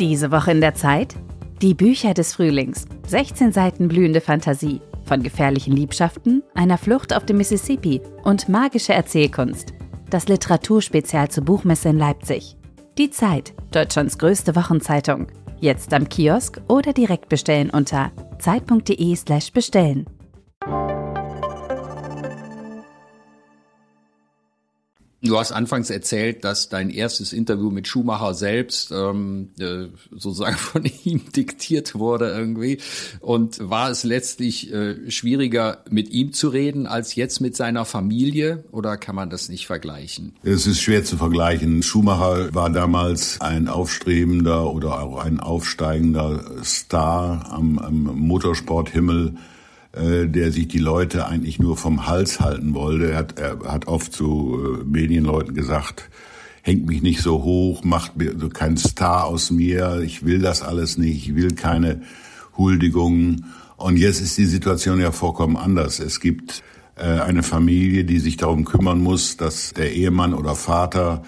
Diese 0.00 0.32
Woche 0.32 0.50
in 0.50 0.62
der 0.62 0.74
Zeit? 0.74 1.14
Die 1.62 1.74
Bücher 1.74 2.12
des 2.12 2.34
Frühlings. 2.34 2.86
16 3.06 3.52
Seiten 3.52 3.86
blühende 3.86 4.20
Fantasie. 4.20 4.80
Von 5.04 5.22
gefährlichen 5.22 5.76
Liebschaften, 5.76 6.42
einer 6.54 6.76
Flucht 6.76 7.14
auf 7.14 7.24
dem 7.24 7.36
Mississippi 7.36 8.00
und 8.24 8.48
magische 8.48 8.94
Erzählkunst. 8.94 9.74
Das 10.10 10.26
Literaturspezial 10.26 11.30
zur 11.30 11.44
Buchmesse 11.44 11.90
in 11.90 11.98
Leipzig. 11.98 12.57
Die 12.98 13.10
Zeit, 13.10 13.54
Deutschlands 13.70 14.18
größte 14.18 14.56
Wochenzeitung. 14.56 15.28
Jetzt 15.60 15.94
am 15.94 16.08
Kiosk 16.08 16.60
oder 16.66 16.92
direkt 16.92 17.28
bestellen 17.28 17.70
unter 17.70 18.10
zeit.de/slash 18.40 19.52
Du 25.20 25.36
hast 25.36 25.50
anfangs 25.50 25.90
erzählt, 25.90 26.44
dass 26.44 26.68
dein 26.68 26.90
erstes 26.90 27.32
Interview 27.32 27.70
mit 27.70 27.88
Schumacher 27.88 28.34
selbst 28.34 28.92
ähm, 28.92 29.48
äh, 29.58 29.86
sozusagen 30.12 30.56
von 30.56 30.84
ihm 31.04 31.32
diktiert 31.32 31.96
wurde 31.96 32.30
irgendwie. 32.30 32.78
Und 33.18 33.58
war 33.58 33.90
es 33.90 34.04
letztlich 34.04 34.72
äh, 34.72 35.10
schwieriger, 35.10 35.82
mit 35.90 36.10
ihm 36.10 36.32
zu 36.32 36.48
reden, 36.48 36.86
als 36.86 37.16
jetzt 37.16 37.40
mit 37.40 37.56
seiner 37.56 37.84
Familie? 37.84 38.62
Oder 38.70 38.96
kann 38.96 39.16
man 39.16 39.28
das 39.28 39.48
nicht 39.48 39.66
vergleichen? 39.66 40.36
Es 40.44 40.68
ist 40.68 40.80
schwer 40.80 41.04
zu 41.04 41.16
vergleichen. 41.16 41.82
Schumacher 41.82 42.54
war 42.54 42.70
damals 42.70 43.40
ein 43.40 43.66
aufstrebender 43.66 44.72
oder 44.72 45.02
auch 45.02 45.18
ein 45.18 45.40
aufsteigender 45.40 46.62
Star 46.62 47.50
am, 47.50 47.80
am 47.80 48.02
Motorsporthimmel 48.04 49.34
der 49.94 50.52
sich 50.52 50.68
die 50.68 50.78
Leute 50.78 51.26
eigentlich 51.26 51.58
nur 51.58 51.76
vom 51.76 52.06
Hals 52.06 52.40
halten 52.40 52.74
wollte. 52.74 53.12
Er 53.12 53.18
hat, 53.18 53.38
er 53.38 53.58
hat 53.64 53.86
oft 53.86 54.12
zu 54.12 54.80
äh, 54.80 54.84
Medienleuten 54.84 55.54
gesagt, 55.54 56.10
hängt 56.62 56.86
mich 56.86 57.02
nicht 57.02 57.22
so 57.22 57.42
hoch, 57.42 57.84
macht 57.84 58.16
mir 58.16 58.38
so 58.38 58.48
kein 58.48 58.76
Star 58.76 59.24
aus 59.24 59.50
mir, 59.50 60.00
ich 60.04 60.24
will 60.24 60.40
das 60.40 60.62
alles 60.62 60.98
nicht, 60.98 61.28
ich 61.28 61.34
will 61.34 61.54
keine 61.54 62.02
Huldigungen. 62.56 63.46
Und 63.76 63.96
jetzt 63.96 64.20
ist 64.20 64.36
die 64.36 64.44
Situation 64.44 65.00
ja 65.00 65.12
vollkommen 65.12 65.56
anders. 65.56 66.00
Es 66.00 66.20
gibt 66.20 66.62
äh, 66.96 67.04
eine 67.04 67.42
Familie, 67.42 68.04
die 68.04 68.18
sich 68.18 68.36
darum 68.36 68.64
kümmern 68.64 69.00
muss, 69.00 69.36
dass 69.36 69.72
der 69.72 69.92
Ehemann 69.94 70.34
oder 70.34 70.54
Vater 70.54 71.22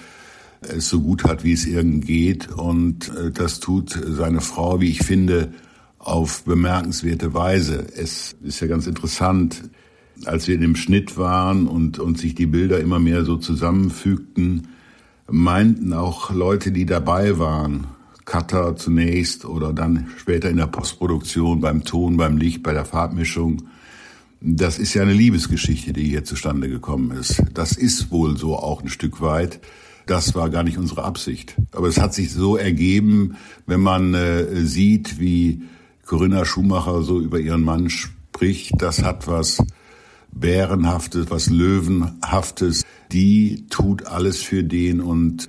es 0.60 0.88
so 0.88 1.00
gut 1.00 1.24
hat, 1.24 1.44
wie 1.44 1.52
es 1.52 1.64
irgend 1.64 2.06
geht. 2.06 2.50
Und 2.50 3.08
äh, 3.08 3.30
das 3.30 3.60
tut 3.60 3.98
seine 4.04 4.40
Frau, 4.40 4.80
wie 4.80 4.90
ich 4.90 4.98
finde, 4.98 5.52
auf 6.00 6.44
bemerkenswerte 6.44 7.34
Weise. 7.34 7.86
Es 7.94 8.34
ist 8.42 8.60
ja 8.60 8.66
ganz 8.66 8.86
interessant, 8.86 9.70
als 10.24 10.48
wir 10.48 10.54
in 10.54 10.62
dem 10.62 10.76
Schnitt 10.76 11.16
waren 11.16 11.66
und, 11.66 11.98
und 11.98 12.18
sich 12.18 12.34
die 12.34 12.46
Bilder 12.46 12.80
immer 12.80 12.98
mehr 12.98 13.24
so 13.24 13.36
zusammenfügten, 13.36 14.68
meinten 15.28 15.92
auch 15.92 16.30
Leute, 16.30 16.72
die 16.72 16.86
dabei 16.86 17.38
waren, 17.38 17.86
Cutter 18.24 18.76
zunächst 18.76 19.44
oder 19.44 19.72
dann 19.72 20.08
später 20.16 20.50
in 20.50 20.56
der 20.56 20.66
Postproduktion, 20.66 21.60
beim 21.60 21.84
Ton, 21.84 22.16
beim 22.16 22.36
Licht, 22.36 22.62
bei 22.62 22.72
der 22.72 22.84
Farbmischung, 22.84 23.62
das 24.40 24.78
ist 24.78 24.94
ja 24.94 25.02
eine 25.02 25.12
Liebesgeschichte, 25.12 25.92
die 25.92 26.04
hier 26.04 26.24
zustande 26.24 26.68
gekommen 26.68 27.10
ist. 27.10 27.42
Das 27.52 27.72
ist 27.72 28.10
wohl 28.10 28.38
so 28.38 28.56
auch 28.56 28.82
ein 28.82 28.88
Stück 28.88 29.20
weit. 29.20 29.60
Das 30.06 30.34
war 30.34 30.48
gar 30.48 30.62
nicht 30.62 30.78
unsere 30.78 31.04
Absicht. 31.04 31.56
Aber 31.72 31.88
es 31.88 32.00
hat 32.00 32.14
sich 32.14 32.32
so 32.32 32.56
ergeben, 32.56 33.36
wenn 33.66 33.80
man 33.80 34.14
äh, 34.14 34.64
sieht, 34.64 35.20
wie 35.20 35.62
Corinna 36.06 36.44
Schumacher 36.44 37.02
so 37.02 37.20
über 37.20 37.38
ihren 37.38 37.62
Mann 37.62 37.90
spricht, 37.90 38.72
das 38.78 39.02
hat 39.02 39.26
was 39.26 39.62
Bärenhaftes, 40.32 41.30
was 41.30 41.50
Löwenhaftes. 41.50 42.84
Die 43.12 43.66
tut 43.68 44.06
alles 44.06 44.42
für 44.42 44.62
den 44.62 45.00
und 45.00 45.48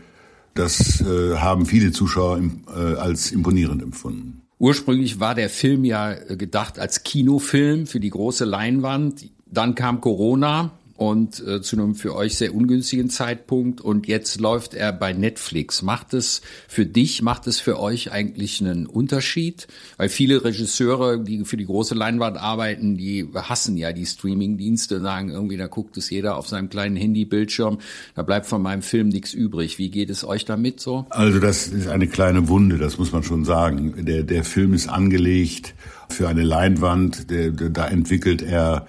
das 0.54 1.02
äh, 1.02 1.38
haben 1.38 1.66
viele 1.66 1.92
Zuschauer 1.92 2.38
im, 2.38 2.62
äh, 2.68 2.96
als 2.96 3.32
imponierend 3.32 3.82
empfunden. 3.82 4.42
Ursprünglich 4.60 5.20
war 5.20 5.34
der 5.34 5.50
Film 5.50 5.86
ja 5.86 6.14
gedacht 6.14 6.78
als 6.78 7.04
Kinofilm 7.04 7.88
für 7.88 8.00
die 8.00 8.10
große 8.10 8.46
Leinwand. 8.46 9.26
Dann 9.48 9.76
kam 9.76 10.02
Corona 10.02 10.72
und 11.02 11.44
äh, 11.48 11.64
zu 11.64 11.78
einem 11.78 11.96
für 11.96 12.16
euch 12.16 12.36
sehr 12.36 12.54
ungünstigen 12.54 13.10
Zeitpunkt 13.10 13.82
und 13.82 14.08
jetzt 14.08 14.40
läuft 14.40 14.76
er 14.76 14.94
bei 14.94 15.14
Netflix. 15.14 15.82
Macht 15.82 16.14
es 16.14 16.44
für 16.68 16.86
dich, 16.86 17.24
macht 17.24 17.48
es 17.48 17.60
für 17.60 17.80
euch 17.80 18.12
eigentlich 18.12 18.62
einen 18.62 18.86
Unterschied? 18.86 19.66
Weil 19.98 20.10
viele 20.10 20.46
Regisseure, 20.46 21.18
die 21.18 21.44
für 21.44 21.58
die 21.58 21.66
große 21.66 21.96
Leinwand 21.96 22.38
arbeiten, 22.38 22.98
die 22.98 23.28
hassen 23.34 23.78
ja 23.78 23.94
die 23.94 24.06
Streaming-Dienste, 24.06 25.02
sagen 25.02 25.32
irgendwie, 25.32 25.58
da 25.58 25.66
guckt 25.66 25.98
es 25.98 26.12
jeder 26.12 26.38
auf 26.38 26.48
seinem 26.48 26.70
kleinen 26.70 26.96
Handybildschirm, 26.96 27.80
da 28.14 28.22
bleibt 28.22 28.46
von 28.46 28.62
meinem 28.62 28.84
Film 28.84 29.10
nichts 29.10 29.34
übrig. 29.34 29.80
Wie 29.80 29.90
geht 29.90 30.12
es 30.12 30.24
euch 30.24 30.46
damit 30.46 30.80
so? 30.80 31.08
Also 31.10 31.40
das 31.40 31.66
ist 31.66 31.88
eine 31.88 32.06
kleine 32.06 32.48
Wunde, 32.48 32.78
das 32.78 33.00
muss 33.00 33.12
man 33.12 33.24
schon 33.24 33.44
sagen. 33.44 34.06
Der, 34.06 34.22
der 34.22 34.44
Film 34.44 34.76
ist 34.76 34.88
angelegt 34.88 35.74
für 36.10 36.30
eine 36.30 36.44
Leinwand, 36.44 37.32
der, 37.32 37.50
der, 37.50 37.70
da 37.72 37.88
entwickelt 37.88 38.44
er 38.44 38.86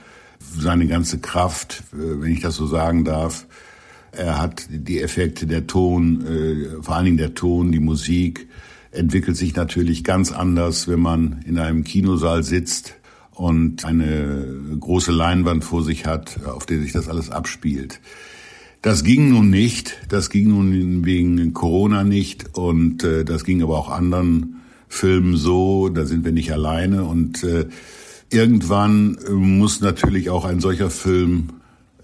seine 0.58 0.86
ganze 0.86 1.18
Kraft, 1.18 1.82
äh, 1.92 2.20
wenn 2.20 2.32
ich 2.32 2.40
das 2.40 2.56
so 2.56 2.66
sagen 2.66 3.04
darf. 3.04 3.46
Er 4.12 4.40
hat 4.40 4.66
die 4.68 5.00
Effekte, 5.00 5.46
der 5.46 5.66
Ton, 5.66 6.26
äh, 6.26 6.82
vor 6.82 6.96
allen 6.96 7.06
Dingen 7.06 7.16
der 7.16 7.34
Ton, 7.34 7.72
die 7.72 7.80
Musik, 7.80 8.48
entwickelt 8.90 9.36
sich 9.36 9.56
natürlich 9.56 10.04
ganz 10.04 10.32
anders, 10.32 10.86
wenn 10.86 11.00
man 11.00 11.42
in 11.46 11.58
einem 11.58 11.82
Kinosaal 11.82 12.42
sitzt 12.42 12.94
und 13.32 13.84
eine 13.84 14.46
große 14.78 15.12
Leinwand 15.12 15.64
vor 15.64 15.82
sich 15.82 16.04
hat, 16.04 16.44
auf 16.44 16.66
der 16.66 16.80
sich 16.80 16.92
das 16.92 17.08
alles 17.08 17.30
abspielt. 17.30 18.00
Das 18.82 19.04
ging 19.04 19.30
nun 19.30 19.48
nicht, 19.48 19.96
das 20.08 20.28
ging 20.28 20.48
nun 20.48 21.04
wegen 21.04 21.54
Corona 21.54 22.04
nicht 22.04 22.56
und 22.58 23.04
äh, 23.04 23.24
das 23.24 23.44
ging 23.44 23.62
aber 23.62 23.78
auch 23.78 23.90
anderen 23.90 24.56
Filmen 24.88 25.36
so, 25.36 25.88
da 25.88 26.04
sind 26.04 26.24
wir 26.24 26.32
nicht 26.32 26.52
alleine 26.52 27.04
und 27.04 27.44
äh, 27.44 27.66
irgendwann 28.32 29.18
äh, 29.26 29.30
muss 29.30 29.80
natürlich 29.80 30.30
auch 30.30 30.44
ein 30.44 30.60
solcher 30.60 30.90
Film, 30.90 31.48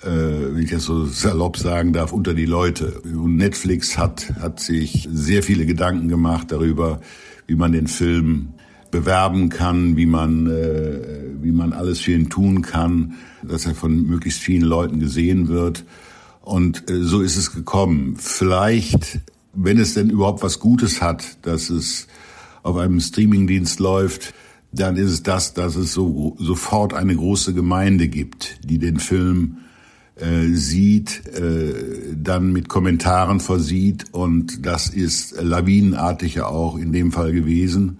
äh, 0.02 0.06
wenn 0.06 0.62
ich 0.62 0.70
das 0.70 0.84
so 0.84 1.06
salopp 1.06 1.56
sagen 1.56 1.92
darf, 1.92 2.12
unter 2.12 2.34
die 2.34 2.46
Leute. 2.46 3.00
Und 3.00 3.36
Netflix 3.36 3.98
hat, 3.98 4.34
hat 4.40 4.60
sich 4.60 5.08
sehr 5.10 5.42
viele 5.42 5.66
Gedanken 5.66 6.08
gemacht 6.08 6.52
darüber, 6.52 7.00
wie 7.46 7.54
man 7.54 7.72
den 7.72 7.86
Film 7.86 8.54
bewerben 8.90 9.48
kann, 9.48 9.96
wie 9.96 10.06
man, 10.06 10.46
äh, 10.46 11.00
wie 11.40 11.52
man 11.52 11.72
alles 11.72 12.00
für 12.00 12.12
ihn 12.12 12.30
tun 12.30 12.62
kann, 12.62 13.14
dass 13.42 13.66
er 13.66 13.74
von 13.74 14.06
möglichst 14.06 14.40
vielen 14.40 14.62
Leuten 14.62 15.00
gesehen 15.00 15.48
wird. 15.48 15.84
Und 16.40 16.90
äh, 16.90 17.02
so 17.02 17.20
ist 17.20 17.36
es 17.36 17.52
gekommen. 17.52 18.16
Vielleicht, 18.18 19.20
wenn 19.52 19.78
es 19.78 19.94
denn 19.94 20.10
überhaupt 20.10 20.42
was 20.42 20.60
Gutes 20.60 21.02
hat, 21.02 21.38
dass 21.42 21.70
es 21.70 22.06
auf 22.62 22.76
einem 22.76 23.00
Streamingdienst 23.00 23.80
läuft, 23.80 24.34
dann 24.72 24.96
ist 24.96 25.10
es 25.10 25.22
das, 25.22 25.54
dass 25.54 25.76
es 25.76 25.92
so, 25.92 26.36
sofort 26.38 26.94
eine 26.94 27.16
große 27.16 27.54
Gemeinde 27.54 28.08
gibt, 28.08 28.60
die 28.64 28.78
den 28.78 28.98
Film 28.98 29.58
äh, 30.16 30.48
sieht, 30.48 31.26
äh, 31.28 31.72
dann 32.14 32.52
mit 32.52 32.68
Kommentaren 32.68 33.40
versieht 33.40 34.06
und 34.12 34.66
das 34.66 34.88
ist 34.88 35.40
lawinenartig 35.40 36.34
ja 36.34 36.46
auch 36.46 36.76
in 36.76 36.92
dem 36.92 37.12
Fall 37.12 37.32
gewesen. 37.32 37.98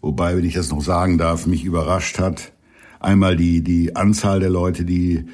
Wobei, 0.00 0.36
wenn 0.36 0.44
ich 0.44 0.54
das 0.54 0.70
noch 0.70 0.82
sagen 0.82 1.18
darf, 1.18 1.46
mich 1.46 1.64
überrascht 1.64 2.18
hat, 2.18 2.52
einmal 3.00 3.36
die, 3.36 3.62
die 3.62 3.96
Anzahl 3.96 4.40
der 4.40 4.50
Leute, 4.50 4.84
die 4.84 5.24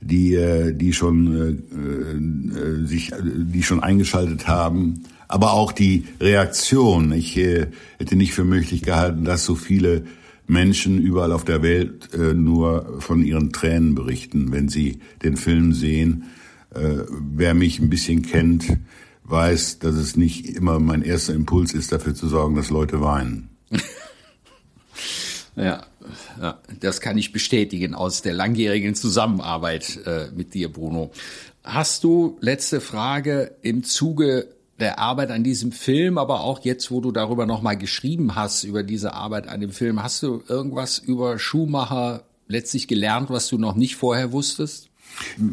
die 0.00 0.34
äh, 0.34 0.72
die 0.72 0.92
schon 0.92 1.60
äh, 1.72 2.58
äh, 2.58 2.86
sich 2.86 3.12
die 3.18 3.62
schon 3.62 3.82
eingeschaltet 3.82 4.46
haben, 4.46 5.02
aber 5.26 5.52
auch 5.52 5.72
die 5.72 6.04
Reaktion. 6.20 7.12
Ich 7.12 7.36
äh, 7.36 7.66
hätte 7.98 8.16
nicht 8.16 8.32
für 8.32 8.44
möglich 8.44 8.82
gehalten, 8.82 9.24
dass 9.24 9.44
so 9.44 9.54
viele 9.54 10.04
Menschen 10.48 10.98
überall 10.98 11.32
auf 11.32 11.44
der 11.44 11.62
Welt 11.62 12.12
äh, 12.14 12.34
nur 12.34 13.00
von 13.00 13.22
ihren 13.22 13.52
Tränen 13.52 13.94
berichten, 13.94 14.50
wenn 14.50 14.68
sie 14.68 15.00
den 15.22 15.36
Film 15.36 15.72
sehen. 15.72 16.24
Äh, 16.74 17.04
wer 17.10 17.54
mich 17.54 17.78
ein 17.78 17.90
bisschen 17.90 18.22
kennt, 18.22 18.78
weiß, 19.24 19.78
dass 19.78 19.94
es 19.94 20.16
nicht 20.16 20.46
immer 20.46 20.80
mein 20.80 21.02
erster 21.02 21.34
Impuls 21.34 21.74
ist, 21.74 21.92
dafür 21.92 22.14
zu 22.14 22.28
sorgen, 22.28 22.56
dass 22.56 22.70
Leute 22.70 23.02
weinen. 23.02 23.50
ja, 25.56 25.84
ja, 26.40 26.58
das 26.80 27.02
kann 27.02 27.18
ich 27.18 27.32
bestätigen 27.32 27.94
aus 27.94 28.22
der 28.22 28.32
langjährigen 28.32 28.94
Zusammenarbeit 28.94 30.00
äh, 30.06 30.28
mit 30.34 30.54
dir, 30.54 30.72
Bruno. 30.72 31.10
Hast 31.62 32.04
du, 32.04 32.38
letzte 32.40 32.80
Frage, 32.80 33.56
im 33.60 33.84
Zuge 33.84 34.48
der 34.80 34.98
Arbeit 34.98 35.30
an 35.30 35.42
diesem 35.42 35.72
Film, 35.72 36.18
aber 36.18 36.40
auch 36.40 36.64
jetzt, 36.64 36.90
wo 36.90 37.00
du 37.00 37.10
darüber 37.10 37.46
nochmal 37.46 37.76
geschrieben 37.76 38.34
hast, 38.36 38.64
über 38.64 38.82
diese 38.82 39.12
Arbeit 39.12 39.48
an 39.48 39.60
dem 39.60 39.70
Film, 39.70 40.02
hast 40.02 40.22
du 40.22 40.42
irgendwas 40.48 40.98
über 40.98 41.38
Schumacher 41.38 42.22
letztlich 42.46 42.86
gelernt, 42.86 43.30
was 43.30 43.48
du 43.48 43.58
noch 43.58 43.74
nicht 43.74 43.96
vorher 43.96 44.32
wusstest? 44.32 44.88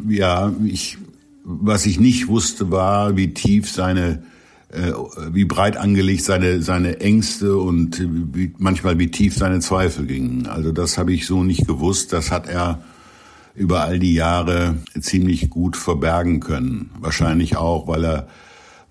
Ja, 0.08 0.52
ich, 0.64 0.98
was 1.44 1.86
ich 1.86 1.98
nicht 1.98 2.28
wusste, 2.28 2.70
war, 2.70 3.16
wie 3.16 3.34
tief 3.34 3.70
seine, 3.70 4.22
äh, 4.70 4.92
wie 5.32 5.44
breit 5.44 5.76
angelegt 5.76 6.22
seine, 6.22 6.62
seine 6.62 7.00
Ängste 7.00 7.56
und 7.56 8.00
wie, 8.34 8.52
manchmal 8.58 8.98
wie 8.98 9.10
tief 9.10 9.36
seine 9.36 9.58
Zweifel 9.58 10.06
gingen. 10.06 10.46
Also 10.46 10.70
das 10.70 10.98
habe 10.98 11.12
ich 11.12 11.26
so 11.26 11.42
nicht 11.42 11.66
gewusst. 11.66 12.12
Das 12.12 12.30
hat 12.30 12.48
er 12.48 12.82
über 13.56 13.82
all 13.82 13.98
die 13.98 14.14
Jahre 14.14 14.76
ziemlich 15.00 15.50
gut 15.50 15.76
verbergen 15.76 16.40
können. 16.40 16.90
Wahrscheinlich 17.00 17.56
auch, 17.56 17.88
weil 17.88 18.04
er 18.04 18.28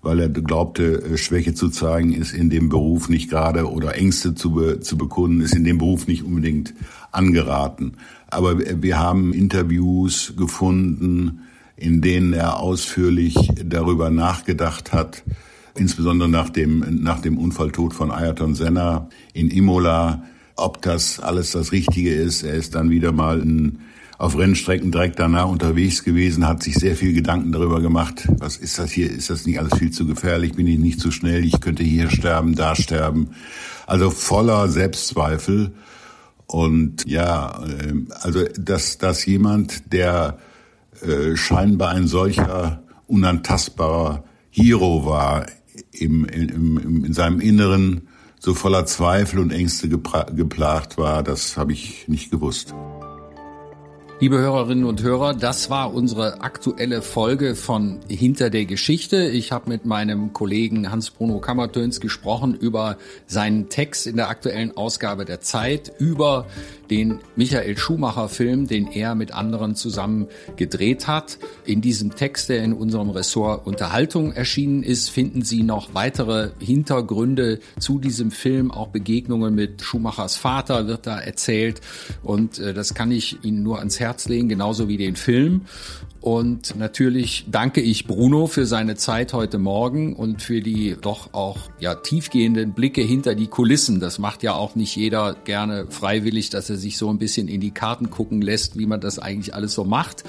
weil 0.06 0.20
er 0.20 0.28
glaubte, 0.28 1.02
äh, 1.02 1.18
Schwäche 1.18 1.52
zu 1.52 1.68
zeigen, 1.68 2.12
ist 2.12 2.32
in 2.32 2.48
dem 2.48 2.68
Beruf 2.68 3.08
nicht 3.08 3.28
gerade 3.28 3.68
oder 3.68 3.96
Ängste 3.96 4.34
zu, 4.34 4.52
be, 4.52 4.80
zu 4.80 4.96
bekunden, 4.96 5.40
ist 5.40 5.54
in 5.54 5.64
dem 5.64 5.78
Beruf 5.78 6.06
nicht 6.06 6.22
unbedingt 6.22 6.74
angeraten. 7.10 7.94
Aber 8.28 8.58
wir 8.58 8.98
haben 8.98 9.32
Interviews 9.32 10.34
gefunden, 10.36 11.40
in 11.76 12.00
denen 12.00 12.32
er 12.32 12.60
ausführlich 12.60 13.50
darüber 13.64 14.10
nachgedacht 14.10 14.92
hat, 14.92 15.24
insbesondere 15.74 16.28
nach 16.28 16.50
dem, 16.50 17.02
nach 17.02 17.20
dem 17.20 17.36
Unfalltod 17.36 17.92
von 17.92 18.10
Ayrton 18.10 18.54
Senna 18.54 19.08
in 19.34 19.50
Imola, 19.50 20.22
ob 20.54 20.80
das 20.82 21.18
alles 21.18 21.50
das 21.50 21.72
Richtige 21.72 22.14
ist. 22.14 22.44
Er 22.44 22.54
ist 22.54 22.76
dann 22.76 22.90
wieder 22.90 23.10
mal 23.12 23.42
ein 23.42 23.80
auf 24.18 24.38
Rennstrecken 24.38 24.90
direkt 24.90 25.18
danach 25.18 25.48
unterwegs 25.48 26.02
gewesen, 26.02 26.46
hat 26.46 26.62
sich 26.62 26.74
sehr 26.76 26.96
viel 26.96 27.12
Gedanken 27.12 27.52
darüber 27.52 27.80
gemacht, 27.80 28.26
was 28.38 28.56
ist 28.56 28.78
das 28.78 28.90
hier, 28.90 29.10
ist 29.10 29.28
das 29.28 29.46
nicht 29.46 29.58
alles 29.58 29.78
viel 29.78 29.90
zu 29.90 30.06
gefährlich, 30.06 30.54
bin 30.54 30.66
ich 30.66 30.78
nicht 30.78 31.00
zu 31.00 31.10
schnell, 31.10 31.44
ich 31.44 31.60
könnte 31.60 31.82
hier 31.82 32.10
sterben, 32.10 32.54
da 32.54 32.74
sterben. 32.74 33.30
Also 33.86 34.10
voller 34.10 34.68
Selbstzweifel. 34.68 35.72
Und 36.46 37.06
ja, 37.06 37.62
ähm, 37.64 38.08
also 38.20 38.44
dass, 38.58 38.98
dass 38.98 39.26
jemand, 39.26 39.92
der 39.92 40.38
äh, 41.02 41.36
scheinbar 41.36 41.90
ein 41.90 42.06
solcher 42.06 42.82
unantastbarer 43.06 44.24
Hero 44.50 45.04
war, 45.04 45.46
im, 45.92 46.24
im, 46.24 46.78
im, 46.78 47.04
in 47.04 47.12
seinem 47.12 47.40
Inneren 47.40 48.08
so 48.38 48.54
voller 48.54 48.86
Zweifel 48.86 49.40
und 49.40 49.50
Ängste 49.50 49.88
geplagt 49.88 50.98
war, 50.98 51.22
das 51.22 51.56
habe 51.56 51.72
ich 51.72 52.06
nicht 52.08 52.30
gewusst. 52.30 52.74
Liebe 54.18 54.38
Hörerinnen 54.38 54.86
und 54.86 55.02
Hörer, 55.02 55.34
das 55.34 55.68
war 55.68 55.92
unsere 55.92 56.40
aktuelle 56.40 57.02
Folge 57.02 57.54
von 57.54 58.00
Hinter 58.08 58.48
der 58.48 58.64
Geschichte. 58.64 59.28
Ich 59.28 59.52
habe 59.52 59.68
mit 59.68 59.84
meinem 59.84 60.32
Kollegen 60.32 60.90
Hans-Bruno 60.90 61.38
Kammertöns 61.38 62.00
gesprochen 62.00 62.54
über 62.54 62.96
seinen 63.26 63.68
Text 63.68 64.06
in 64.06 64.16
der 64.16 64.30
aktuellen 64.30 64.74
Ausgabe 64.74 65.26
der 65.26 65.42
Zeit, 65.42 65.92
über 65.98 66.46
den 66.88 67.18
Michael 67.34 67.76
Schumacher 67.76 68.30
Film, 68.30 68.66
den 68.66 68.86
er 68.86 69.14
mit 69.14 69.32
anderen 69.32 69.74
zusammen 69.74 70.28
gedreht 70.56 71.06
hat. 71.06 71.38
In 71.66 71.82
diesem 71.82 72.14
Text, 72.14 72.48
der 72.48 72.62
in 72.64 72.72
unserem 72.72 73.10
Ressort 73.10 73.66
Unterhaltung 73.66 74.32
erschienen 74.32 74.82
ist, 74.82 75.10
finden 75.10 75.42
Sie 75.42 75.62
noch 75.62 75.92
weitere 75.92 76.50
Hintergründe 76.58 77.58
zu 77.78 77.98
diesem 77.98 78.30
Film, 78.30 78.70
auch 78.70 78.88
Begegnungen 78.88 79.54
mit 79.54 79.82
Schumachers 79.82 80.36
Vater 80.36 80.86
wird 80.86 81.06
da 81.06 81.18
erzählt 81.18 81.82
und 82.22 82.58
äh, 82.58 82.72
das 82.72 82.94
kann 82.94 83.10
ich 83.10 83.44
Ihnen 83.44 83.62
nur 83.62 83.78
ans 83.78 84.00
Herz 84.00 84.05
legen, 84.28 84.48
genauso 84.48 84.88
wie 84.88 84.96
den 84.96 85.16
Film. 85.16 85.62
Und 86.26 86.74
natürlich 86.76 87.44
danke 87.48 87.80
ich 87.80 88.08
Bruno 88.08 88.48
für 88.48 88.66
seine 88.66 88.96
Zeit 88.96 89.32
heute 89.32 89.58
Morgen 89.58 90.12
und 90.12 90.42
für 90.42 90.60
die 90.60 90.96
doch 91.00 91.32
auch 91.34 91.58
ja 91.78 91.94
tiefgehenden 91.94 92.72
Blicke 92.72 93.00
hinter 93.00 93.36
die 93.36 93.46
Kulissen. 93.46 94.00
Das 94.00 94.18
macht 94.18 94.42
ja 94.42 94.54
auch 94.54 94.74
nicht 94.74 94.96
jeder 94.96 95.36
gerne 95.44 95.86
freiwillig, 95.88 96.50
dass 96.50 96.68
er 96.68 96.78
sich 96.78 96.98
so 96.98 97.10
ein 97.10 97.18
bisschen 97.18 97.46
in 97.46 97.60
die 97.60 97.70
Karten 97.70 98.10
gucken 98.10 98.42
lässt, 98.42 98.76
wie 98.76 98.86
man 98.86 99.00
das 99.00 99.20
eigentlich 99.20 99.54
alles 99.54 99.74
so 99.74 99.84
macht. 99.84 100.24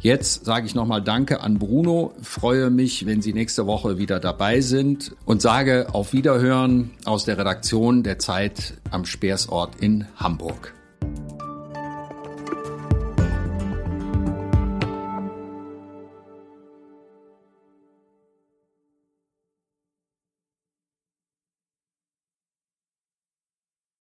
Jetzt 0.00 0.44
sage 0.44 0.66
ich 0.66 0.74
nochmal 0.74 1.02
Danke 1.02 1.40
an 1.40 1.58
Bruno, 1.58 2.12
freue 2.20 2.68
mich, 2.70 3.06
wenn 3.06 3.22
Sie 3.22 3.32
nächste 3.32 3.66
Woche 3.66 3.98
wieder 3.98 4.20
dabei 4.20 4.60
sind 4.60 5.16
und 5.24 5.40
sage 5.40 5.86
auf 5.92 6.12
Wiederhören 6.12 6.90
aus 7.06 7.24
der 7.24 7.38
Redaktion 7.38 8.02
der 8.02 8.18
Zeit 8.18 8.74
am 8.90 9.06
Speersort 9.06 9.76
in 9.80 10.06
Hamburg. 10.16 10.74